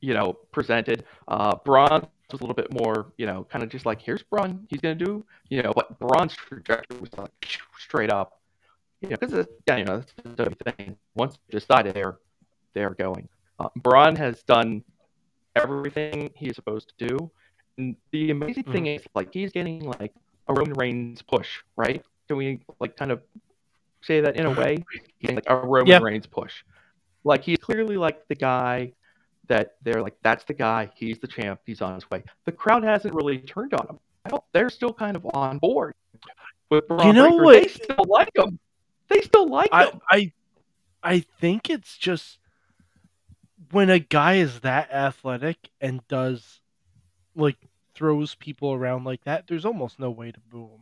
[0.00, 1.04] you know, presented.
[1.26, 4.66] Uh, Braun was a little bit more, you know, kind of just like here's Braun,
[4.68, 7.30] he's gonna do, you know, but Braun's trajectory was like
[7.78, 8.40] straight up,
[9.00, 10.96] you know, because yeah, you know, that's the thing.
[11.14, 12.18] Once they decided they're
[12.74, 13.28] they're going,
[13.58, 14.84] uh, Braun has done
[15.56, 17.30] everything he's supposed to do,
[17.78, 20.12] and the amazing thing is like he's getting like
[20.48, 22.04] a Roman Reigns push, right?
[22.28, 23.22] Can we like kind of
[24.02, 24.84] say that in a way?
[25.18, 25.98] He's like a Roman Yeah.
[26.02, 26.64] Reigns push.
[27.24, 28.92] Like he's clearly like the guy
[29.48, 30.90] that they're like, that's the guy.
[30.94, 31.60] He's the champ.
[31.66, 32.22] He's on his way.
[32.44, 33.98] The crowd hasn't really turned on him.
[34.52, 35.94] They're still kind of on board
[36.70, 37.44] with Braun You know Breaker.
[37.44, 37.62] what?
[37.62, 38.58] They still like him.
[39.08, 40.00] They still like I him.
[40.10, 40.32] I
[41.02, 42.38] I think it's just
[43.70, 46.60] when a guy is that athletic and does
[47.34, 47.56] like
[47.94, 50.80] throws people around like that, there's almost no way to boo him.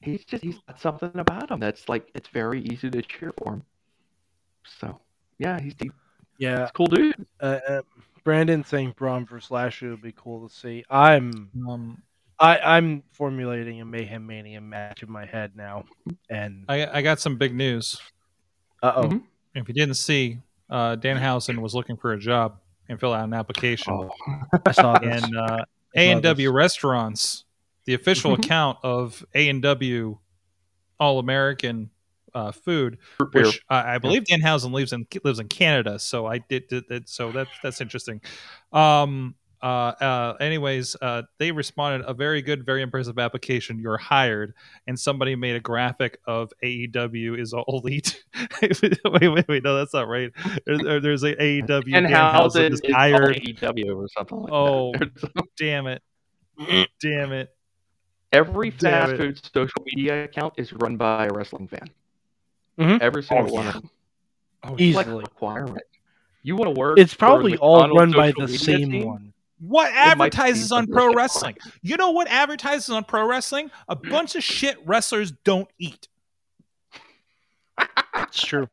[0.00, 3.54] He's just he's got something about him that's like it's very easy to cheer for
[3.54, 3.62] him.
[4.80, 5.00] So
[5.38, 5.92] yeah, he's, he's
[6.38, 7.14] Yeah, a cool dude.
[7.40, 7.82] uh, uh,
[8.24, 10.84] Brandon saying Braun versus Lashley would be cool to see.
[10.90, 12.02] I'm um,
[12.40, 15.84] I, I'm formulating a Mayhem Mania match in my head now,
[16.30, 18.00] and I, I got some big news.
[18.82, 19.22] uh oh, Mhm.
[19.54, 22.58] If you didn't see, uh, Danhausen was looking for a job
[22.88, 23.92] and filled out an application.
[23.92, 24.10] Oh,
[24.66, 25.22] I saw this.
[25.24, 25.64] and uh,
[25.96, 27.44] I A saw and W restaurants,
[27.84, 28.38] the official Mhm.
[28.44, 30.18] account of A and W
[30.98, 31.90] All American
[32.34, 32.98] uh, food,
[33.32, 35.98] which I I believe Danhausen lives in lives in Canada.
[35.98, 38.20] So I did, did, did so that's that's interesting.
[38.72, 43.78] Um, uh, uh, anyways, uh, they responded a very good, very impressive application.
[43.78, 44.52] You're hired,
[44.86, 48.22] and somebody made a graphic of AEW is all elite.
[48.62, 50.30] wait, wait, wait, no, that's not right.
[50.66, 53.36] There's, there's a AEW and Danhausen Danhausen is is hired.
[53.36, 54.92] AEW or something like Oh.
[54.98, 55.46] that.
[55.56, 56.02] Damn it,
[57.00, 57.48] damn it.
[58.34, 61.88] Every fast food social media account is run by a wrestling fan.
[62.78, 63.00] Mhm.
[63.00, 63.68] Every single Oh, one yeah.
[63.68, 63.90] of them.
[64.64, 65.22] Oh, It's like Easily.
[65.22, 65.82] requirement.
[66.42, 66.98] You want to work?
[66.98, 69.06] It's probably all run by the same team?
[69.06, 69.32] one.
[69.60, 71.56] What advertises on pro most wrestling?
[71.82, 73.70] You know what advertises on pro wrestling?
[73.88, 76.08] A bunch of shit wrestlers don't eat.
[78.14, 78.68] That's true.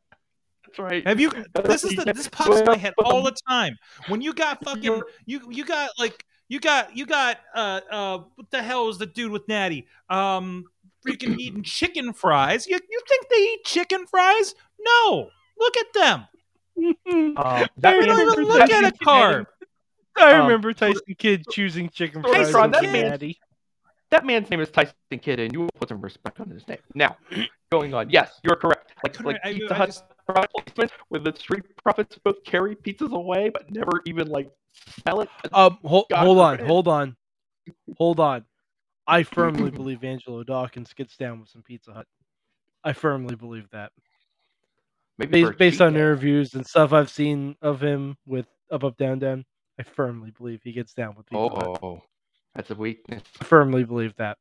[0.66, 1.06] That's right.
[1.08, 1.32] Have you?
[1.64, 3.78] This is the this pops in my head all the time.
[4.08, 8.18] When you got fucking You're- you you got like you got you got uh uh
[8.36, 9.88] what the hell is the dude with Natty?
[10.10, 10.66] Um,
[11.06, 12.68] freaking eating chicken fries.
[12.68, 14.56] You you think they eat chicken fries?
[14.80, 15.30] No.
[15.60, 16.28] Look at them.
[17.38, 19.46] Uh, They man- don't even look at a carb.
[20.18, 23.40] I Um, remember Tyson Kidd choosing chicken Hey, fries Ron, that man- Natty.
[24.10, 26.80] That man's name is Tyson Kidd, and you will put some respect on his name.
[26.96, 27.16] Now,
[27.72, 28.10] going on.
[28.10, 28.92] Yes, you're correct.
[29.04, 32.76] Like, like I- Pizza I Hut just- product placement, where the street profits both carry
[32.76, 34.50] pizzas away, but never even like
[35.06, 35.30] sell it.
[35.54, 37.16] Um, hold, hold on, hold on,
[37.98, 38.46] hold on.
[39.08, 42.08] I firmly believe Angelo Dawkins gets down with some Pizza Hut.
[42.84, 43.92] I firmly believe that.
[45.18, 49.20] Maybe Based, based on interviews and stuff I've seen of him with Up Up Down
[49.20, 49.46] Down,
[49.80, 51.80] I firmly believe he gets down with Pizza Hut.
[51.84, 52.02] Oh,
[52.56, 53.24] that's a weakness.
[53.40, 54.38] I firmly believe that.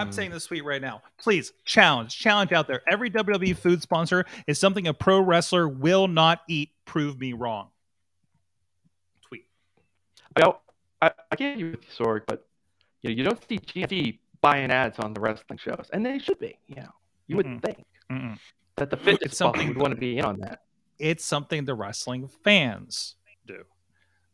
[0.00, 1.02] I'm saying this tweet right now.
[1.16, 2.82] Please challenge, challenge out there.
[2.90, 6.70] Every WWE food sponsor is something a pro wrestler will not eat.
[6.86, 7.68] Prove me wrong.
[9.28, 9.44] Tweet.
[10.34, 10.56] I, don't-
[11.00, 12.44] I, I get you with you, Sorg, but
[13.10, 16.38] you, know, you don't see GNC buying ads on the wrestling shows, and they should
[16.38, 16.58] be.
[16.68, 16.90] You know,
[17.26, 17.62] you would Mm-mm.
[17.62, 18.38] think Mm-mm.
[18.76, 20.60] that the fitness It's something something- would want to be in on that.
[20.98, 23.64] It's something the wrestling fans do.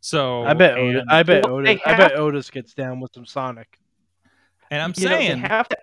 [0.00, 0.78] So I bet.
[0.78, 1.44] Otis, I bet.
[1.46, 3.78] Well, they Otis, I bet Otis gets down with some Sonic.
[4.70, 5.76] and I'm you know, saying they have to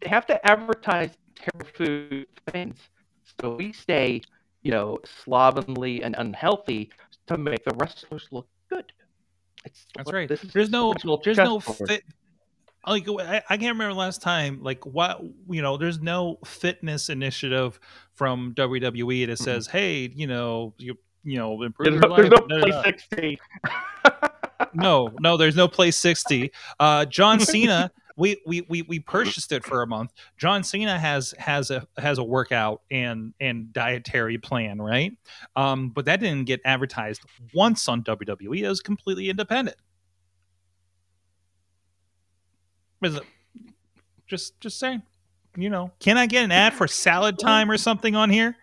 [0.00, 2.76] they have to advertise terrible food things,
[3.40, 4.20] so we stay,
[4.62, 6.90] you know, slovenly and unhealthy
[7.26, 8.90] to make the wrestlers look good.
[9.64, 10.28] It's That's right.
[10.28, 11.88] This There's the no there's no chessboard.
[11.90, 12.04] fit
[12.86, 17.78] like I, I can't remember last time like what you know there's no fitness initiative
[18.14, 22.30] from WWE that says hey you know you you know improve There's your no, there's
[22.30, 22.82] no play da.
[22.82, 23.40] 60.
[24.74, 29.64] no no there's no play 60 uh John Cena we, we we we purchased it
[29.64, 30.12] for a month.
[30.36, 35.12] John Cena has has a has a workout and and dietary plan right?
[35.56, 37.22] Um but that didn't get advertised
[37.54, 39.76] once on WWE it was completely independent
[43.02, 43.22] Is it-
[44.26, 45.02] just just saying
[45.56, 48.56] you know can I get an ad for salad time or something on here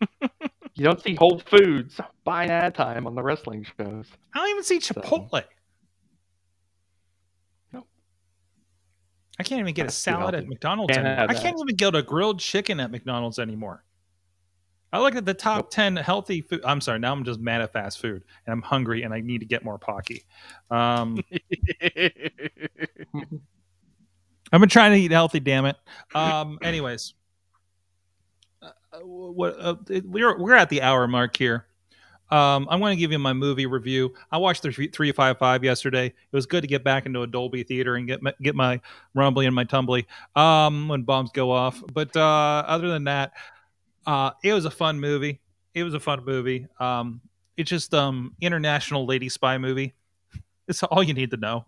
[0.74, 4.06] You don't see Whole Foods buying ad time on the wrestling shows.
[4.34, 5.44] I don't even see Chipotle
[7.72, 7.86] Nope.
[9.38, 10.48] I can't even get a That's too salad at.
[10.48, 11.26] McDonald's Can't anymore.
[11.30, 13.84] I can't even get a grilled chicken at McDonald's anymore.
[14.92, 15.70] I look at the top.
[15.70, 16.60] 10 healthy food.
[16.64, 19.38] I'm sorry, now I'm just mad at fast food and I'm hungry and I need
[19.38, 20.24] to get more Pocky.
[20.70, 21.22] Um,
[24.52, 25.76] I've been trying to eat healthy, damn it.
[26.14, 27.14] Um, anyways,
[28.62, 28.70] uh,
[29.00, 31.66] what uh, it- we're we're at the hour mark here.
[32.30, 34.14] Um, I'm going to give you my movie review.
[34.30, 36.06] I watched the three five five yesterday.
[36.06, 38.80] It was good to get back into a Dolby theater and get my, get my
[39.14, 41.82] rumbly and my tumbly um, when bombs go off.
[41.92, 43.32] But uh, other than that,
[44.06, 45.40] uh, it was a fun movie.
[45.74, 46.66] It was a fun movie.
[46.80, 47.20] Um,
[47.56, 49.94] it's just um international lady spy movie.
[50.68, 51.66] It's all you need to know.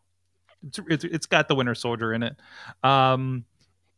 [0.67, 2.37] It's it's, it's got the Winter Soldier in it.
[2.85, 3.45] Um,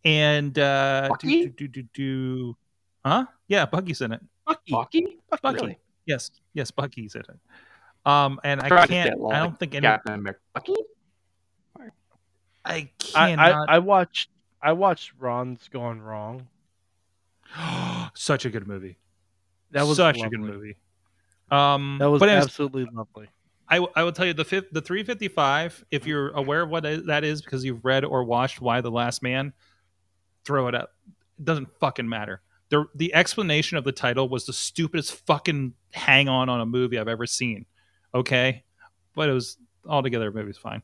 [0.04, 1.42] and uh, Bucky?
[1.44, 2.56] do, do, do, do, do,
[3.04, 3.26] huh?
[3.46, 4.22] Yeah, Bucky's in it.
[4.46, 4.72] Bucky.
[4.72, 5.18] Bucky?
[5.42, 5.54] Bucky.
[5.54, 5.78] Really?
[6.06, 8.10] Yes, yes, Bucky's in it.
[8.10, 9.20] Um, and I Tried to can't.
[9.30, 9.82] I don't think any.
[9.82, 10.40] Captain America.
[10.54, 10.74] Bucky?
[12.64, 13.34] I I.
[13.34, 14.30] I I watched
[14.62, 16.48] I watched Ron's Gone Wrong.
[18.14, 18.98] Such a good movie.
[19.72, 20.76] That was such a good movie.
[21.50, 23.28] Um, That was but anyways, absolutely lovely.
[23.68, 25.84] I, I will tell you the fifth, the 355.
[25.90, 29.22] If you're aware of what that is because you've read or watched Y: The Last
[29.22, 29.52] Man,
[30.44, 30.92] throw it up.
[31.38, 32.42] It doesn't fucking matter.
[32.68, 36.98] The the explanation of the title was the stupidest fucking hang on on a movie
[36.98, 37.66] I've ever seen.
[38.14, 38.64] Okay,
[39.14, 40.30] but it was altogether.
[40.30, 40.82] The movie's fine.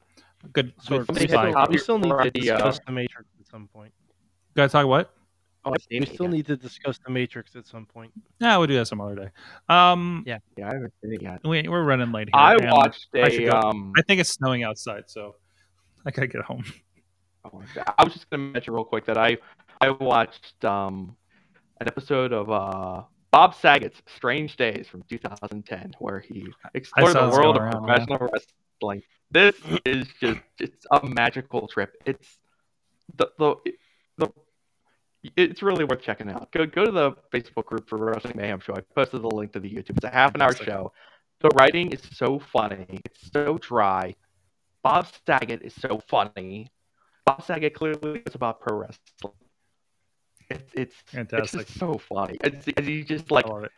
[0.52, 0.72] Good.
[0.82, 3.92] So good we, had still, we still need to discuss the Matrix at some point.
[4.54, 5.14] Gotta talk what?
[5.64, 6.32] Oh, I've seen We it still yet.
[6.32, 8.10] need to discuss the Matrix at some point.
[8.40, 9.28] Yeah, we'll do that some other day.
[9.68, 10.38] Um, Yeah.
[10.56, 11.40] Yeah, I haven't seen it yet.
[11.44, 12.40] we, we're running late here.
[12.40, 13.50] I and watched I should a.
[13.50, 13.60] go.
[13.60, 15.36] Um, I think it's snowing outside, so
[16.04, 16.64] I gotta get home.
[17.44, 17.62] oh,
[17.98, 19.38] I was just gonna mention real quick that I
[19.80, 21.16] I watched um
[21.80, 27.56] an episode of uh Bob Saget's Strange Days from 2010, where he explored the world
[27.56, 29.02] of around, professional wrestling.
[29.30, 29.54] This
[29.86, 31.94] is just it's a magical trip.
[32.04, 32.38] It's
[33.16, 33.54] the the
[34.18, 34.28] the
[35.36, 36.50] it's really worth checking out.
[36.52, 38.74] Go go to the Facebook group for Wrestling Mayhem Show.
[38.74, 39.96] I posted the link to the YouTube.
[39.96, 40.68] It's a half an hour Fantastic.
[40.68, 40.92] show.
[41.40, 43.00] The writing is so funny.
[43.04, 44.14] It's so dry.
[44.82, 46.68] Bob Saget is so funny.
[47.24, 49.34] Bob Saget clearly is about pro wrestling.
[50.50, 51.66] It's it's, it's Fantastic.
[51.66, 52.38] just so funny.
[52.42, 53.68] As, as he just like love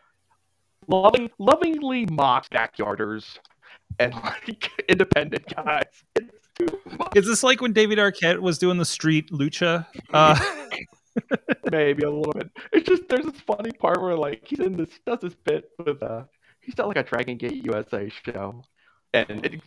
[0.89, 3.39] loving lovingly mocks backyarders
[3.99, 5.85] and like independent guys.
[6.17, 7.17] It's too much.
[7.17, 9.87] Is this like when David Arquette was doing the street lucha?
[10.13, 10.39] Uh,
[11.71, 12.51] maybe a little bit.
[12.73, 16.03] It's just there's this funny part where like he's in this does this bit with
[16.03, 16.25] uh
[16.61, 18.63] he's got like a Dragon Gate USA show,
[19.13, 19.61] and it,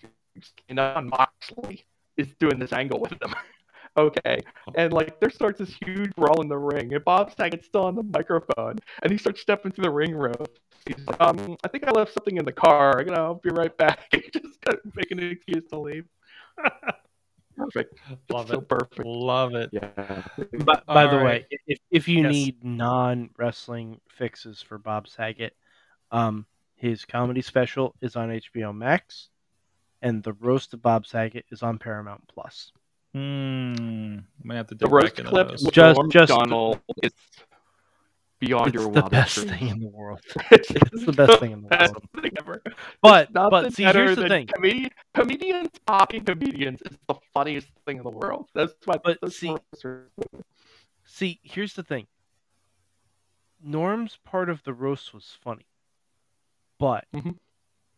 [0.70, 1.86] and on Moxley
[2.18, 3.34] is doing this angle with them.
[3.98, 4.42] okay,
[4.76, 7.96] and like there starts this huge brawl in the ring, and Bob Saget's still on
[7.96, 10.58] the microphone, and he starts stepping through the ring rope.
[10.86, 13.04] He's like, um, I think I left something in the car.
[13.06, 14.00] You know, I'll be right back.
[14.12, 14.60] He just
[14.96, 16.06] making an excuse to leave.
[17.58, 18.00] Perfect.
[18.30, 18.70] Love It's so it.
[18.70, 19.06] perfect.
[19.06, 19.70] love it.
[19.74, 20.24] Yeah.
[20.64, 21.46] But by All the right.
[21.52, 22.32] way, if if you Yes.
[22.32, 25.56] need non wrestling fixes for Bob Saget,
[26.12, 26.46] um,
[26.76, 29.30] his comedy special is on HBO Max,
[30.02, 32.72] and the roast of Bob Saget is on Paramount Plus.
[33.14, 34.20] Hmm.
[34.44, 35.64] Might have to The dig roast back into clip those.
[35.64, 37.12] Just- Norm just- Macdonald is
[38.40, 39.52] beyond It's your the wildest best dreams.
[39.52, 40.20] thing in the world.
[40.52, 42.04] it's the best thing in the best world.
[42.22, 42.62] thing ever.
[43.02, 44.48] But but see, here's the thing.
[44.48, 48.48] Comedian, comedians talking comedians is the funniest thing in the world.
[48.54, 48.98] That's why.
[49.04, 49.56] But that's see-
[51.06, 52.06] See, here's the thing.
[53.64, 55.66] Norm's part of the roast was funny,
[56.78, 57.38] but Mhm.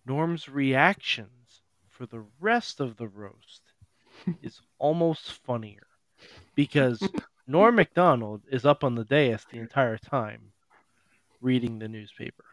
[0.05, 3.73] Norm's reactions for the rest of the roast
[4.41, 5.85] is almost funnier
[6.55, 7.01] because
[7.49, 10.51] Norm Macdonald is up on the dais the entire time
[11.41, 12.45] reading the newspaper.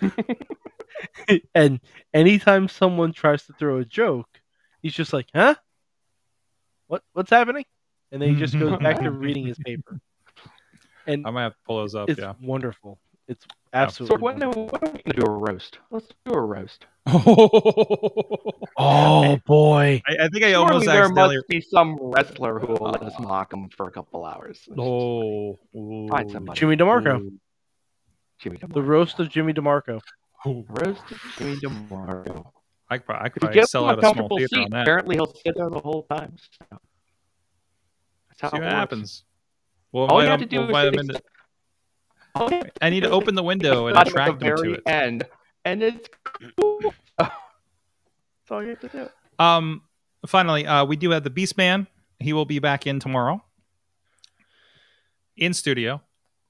[1.54, 1.80] and
[2.14, 4.28] anytime someone tries to throw a joke,
[4.80, 5.56] he's just like, "Huh?
[6.86, 7.64] What what's happening?"
[8.12, 10.00] And then he just goes back to reading his paper.
[11.08, 12.10] And I might have to pull those up.
[12.10, 12.34] it's yeah.
[12.40, 13.00] wonderful.
[13.28, 13.54] It's oh.
[13.54, 14.66] So absolutely when, wonderful.
[14.68, 15.78] when are we gonna do a roast?
[15.90, 16.86] Let's do a roast.
[18.76, 20.02] Oh boy.
[20.06, 21.36] I, I think I almost there accidentally.
[21.36, 24.68] must be some wrestler who will let us mock him for a couple hours.
[24.76, 25.58] Oh,
[26.08, 26.58] Find ooh, somebody.
[26.58, 27.20] Jimmy DeMarco.
[27.20, 27.32] ooh.
[28.38, 28.72] Jimmy DeMarco.
[28.74, 30.00] The roast of Jimmy DeMarco.
[30.46, 32.46] roast of Jimmy DeMarco.
[32.90, 34.36] I could probably, I could If you probably sell him a out a small comfortable
[34.38, 34.82] theater seat, on that.
[34.82, 36.36] apparently he'll sit there the whole time.
[36.38, 36.78] So.
[38.28, 38.74] That's how See it what works.
[38.74, 39.24] happens.
[39.92, 41.10] We'll All you have to do we'll is
[42.34, 44.82] I need to open the window and at the attract them to it.
[44.86, 45.24] end,
[45.64, 46.08] and it's
[46.58, 46.94] cool.
[47.18, 47.30] That's
[48.50, 49.08] all you have to do.
[49.38, 49.82] Um,
[50.26, 51.86] finally, uh, we do have the Beast Man.
[52.18, 53.42] He will be back in tomorrow
[55.36, 56.00] in studio.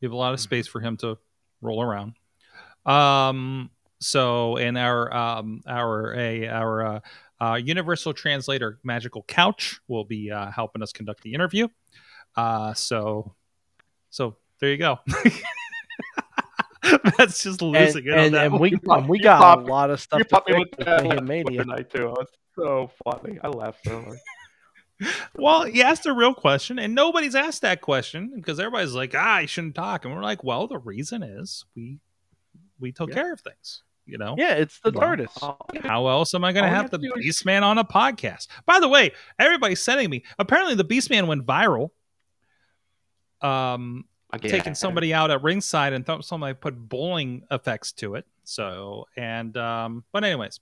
[0.01, 1.19] We have a lot of space for him to
[1.61, 2.15] roll around.
[2.85, 3.71] Um,
[4.01, 7.01] so, and our um, our a our uh,
[7.41, 11.69] uh, universal translator, Magical Couch, will be uh, helping us conduct the interview.
[12.37, 13.35] Uh, so,
[14.11, 14.99] so there you go.
[17.19, 19.59] That's just And, losing it on and, that and we You pop- we got pop-
[19.61, 21.63] a lot of stuff You to me with with that Mayhem last Mania.
[21.65, 22.07] tonight too.
[22.07, 23.39] It was so funny.
[23.43, 24.19] I laughed so hard.
[25.37, 29.35] Well, he asked a real question, and nobody's asked that question because everybody's like, "Ah,
[29.37, 31.99] I shouldn't talk," and we're like, "Well, the reason is we
[32.79, 33.15] we took Yeah.
[33.17, 35.39] care of things." You know, Yeah, it's the Well, TARDIS.
[35.43, 35.57] Oh,
[35.89, 37.85] how else am I going to have have the to do is- Beastman on a
[37.85, 38.49] podcast?
[38.67, 40.25] By the way, everybody's sending me.
[40.41, 41.91] Apparently, the Beastman went viral.
[43.41, 44.51] Um, Again.
[44.51, 48.27] taking somebody out at ringside and thought somebody put bowling effects to it.
[48.45, 50.59] So, and um, but anyways,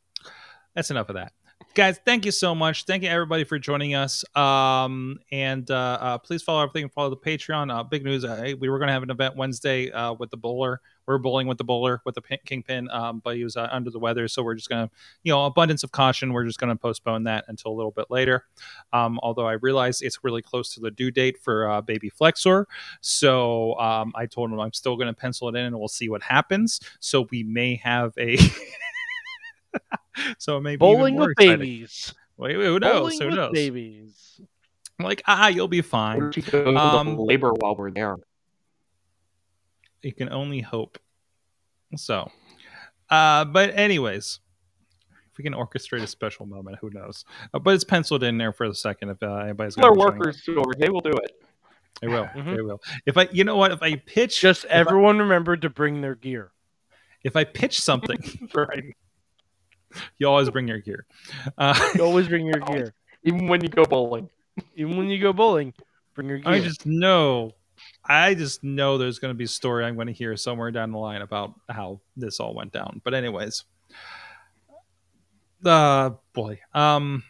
[0.74, 1.32] that's enough of that.
[1.74, 2.84] Guys, thank you so much.
[2.84, 4.24] Thank you everybody for joining us.
[4.36, 6.88] Um, and uh, uh, please follow everything.
[6.88, 7.72] Follow the Patreon.
[7.72, 10.36] Uh, big news: uh, we were going to have an event Wednesday uh, with the
[10.36, 10.80] bowler.
[11.06, 13.88] We're bowling with the bowler with the pin- kingpin, um, but he was uh, under
[13.90, 16.32] the weather, so we're just going to, you know, abundance of caution.
[16.32, 18.46] We're just going to postpone that until a little bit later.
[18.92, 22.66] Um, although I realize it's really close to the due date for Baby Flexor,
[23.00, 26.08] so um, I told him I'm still going to pencil it in, and we'll see
[26.08, 26.80] what happens.
[26.98, 28.36] So we may have a.
[30.38, 31.58] so it may be Bowling even more with exciting.
[31.60, 32.14] babies.
[32.36, 33.00] Wait, wait, who knows?
[33.00, 33.52] Bowling Who with knows?
[33.52, 34.40] babies.
[34.98, 36.20] I'm like, ah, you'll be fine.
[36.20, 38.16] don't you go to Um, labor while we're there?
[40.02, 40.98] You can only hope.
[41.96, 42.30] So,
[43.10, 44.40] uh, but anyways,
[45.30, 47.24] if we can orchestrate a special moment, who knows?
[47.52, 49.10] Uh, but it's penciled in there for a second.
[49.10, 51.32] If uh, anybody's Our going to workers too, over- they will do it.
[52.00, 52.24] they will.
[52.26, 52.56] Mhm.
[52.56, 52.80] They will.
[53.06, 53.72] If I, you know what?
[53.72, 56.52] If I pitch, Just if I- everyone remember to bring their gear.
[57.24, 58.18] if I pitch something,
[58.54, 58.94] Right.
[60.18, 61.06] you always bring your gear.
[61.58, 62.94] Uh, You always bring your gear.
[63.24, 64.28] Even when you go bowling.
[64.74, 65.74] Even when you go bowling,
[66.14, 66.52] bring your gear.
[66.52, 67.52] I just know,
[68.04, 70.92] I just know there's going to be a story I'm going to hear somewhere down
[70.92, 73.00] the line about how this all went down.
[73.04, 73.64] But anyways,
[75.64, 77.22] uh, boy, um,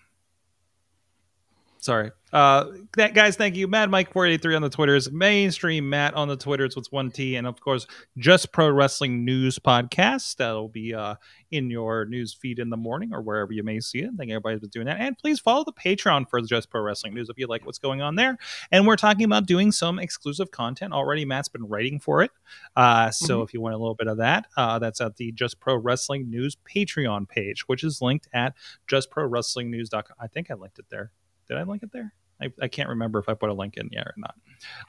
[1.80, 2.10] Sorry.
[2.32, 2.66] Uh,
[2.96, 3.66] that, guys, thank you.
[3.66, 7.46] Mad Mike 483 on the Twitters, mainstream Matt on the Twitters with one T, and
[7.46, 7.86] of course,
[8.18, 10.36] just pro wrestling news podcast.
[10.36, 11.16] That'll be uh,
[11.50, 14.10] in your news feed in the morning or wherever you may see it.
[14.16, 15.00] Thank everybody's been doing that.
[15.00, 18.00] And please follow the Patreon for just pro wrestling news if you like what's going
[18.00, 18.38] on there.
[18.70, 21.24] And we're talking about doing some exclusive content already.
[21.24, 22.30] Matt's been writing for it.
[22.76, 23.44] Uh, so Mm-hmm.
[23.44, 26.30] if you want a little bit of that, uh, that's at the Just Pro Wrestling
[26.30, 28.54] News Patreon page, which is linked at
[28.88, 30.16] justprowrestlingnews.com.
[30.20, 31.10] I think I linked it there.
[31.48, 32.14] Did I link it there?
[32.42, 34.34] I, I can't remember if I put a link in yet or not.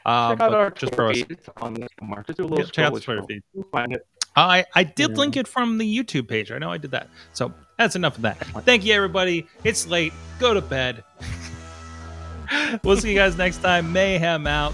[0.05, 1.37] Um, Check out our just feed.
[1.57, 2.27] On the mark.
[2.27, 3.43] Just do a little Yeah, check out the Twitter feed.
[3.53, 4.05] You'll find it.
[4.35, 5.15] I, I did Yeah.
[5.17, 6.51] link it from the YouTube page.
[6.51, 7.09] I know I did that.
[7.33, 8.37] So that's enough of that.
[8.65, 9.47] Thank you, everybody.
[9.63, 10.13] It's late.
[10.39, 11.03] Go to bed.
[12.83, 13.91] we'll see you guys next time.
[13.91, 14.73] Mayhem out.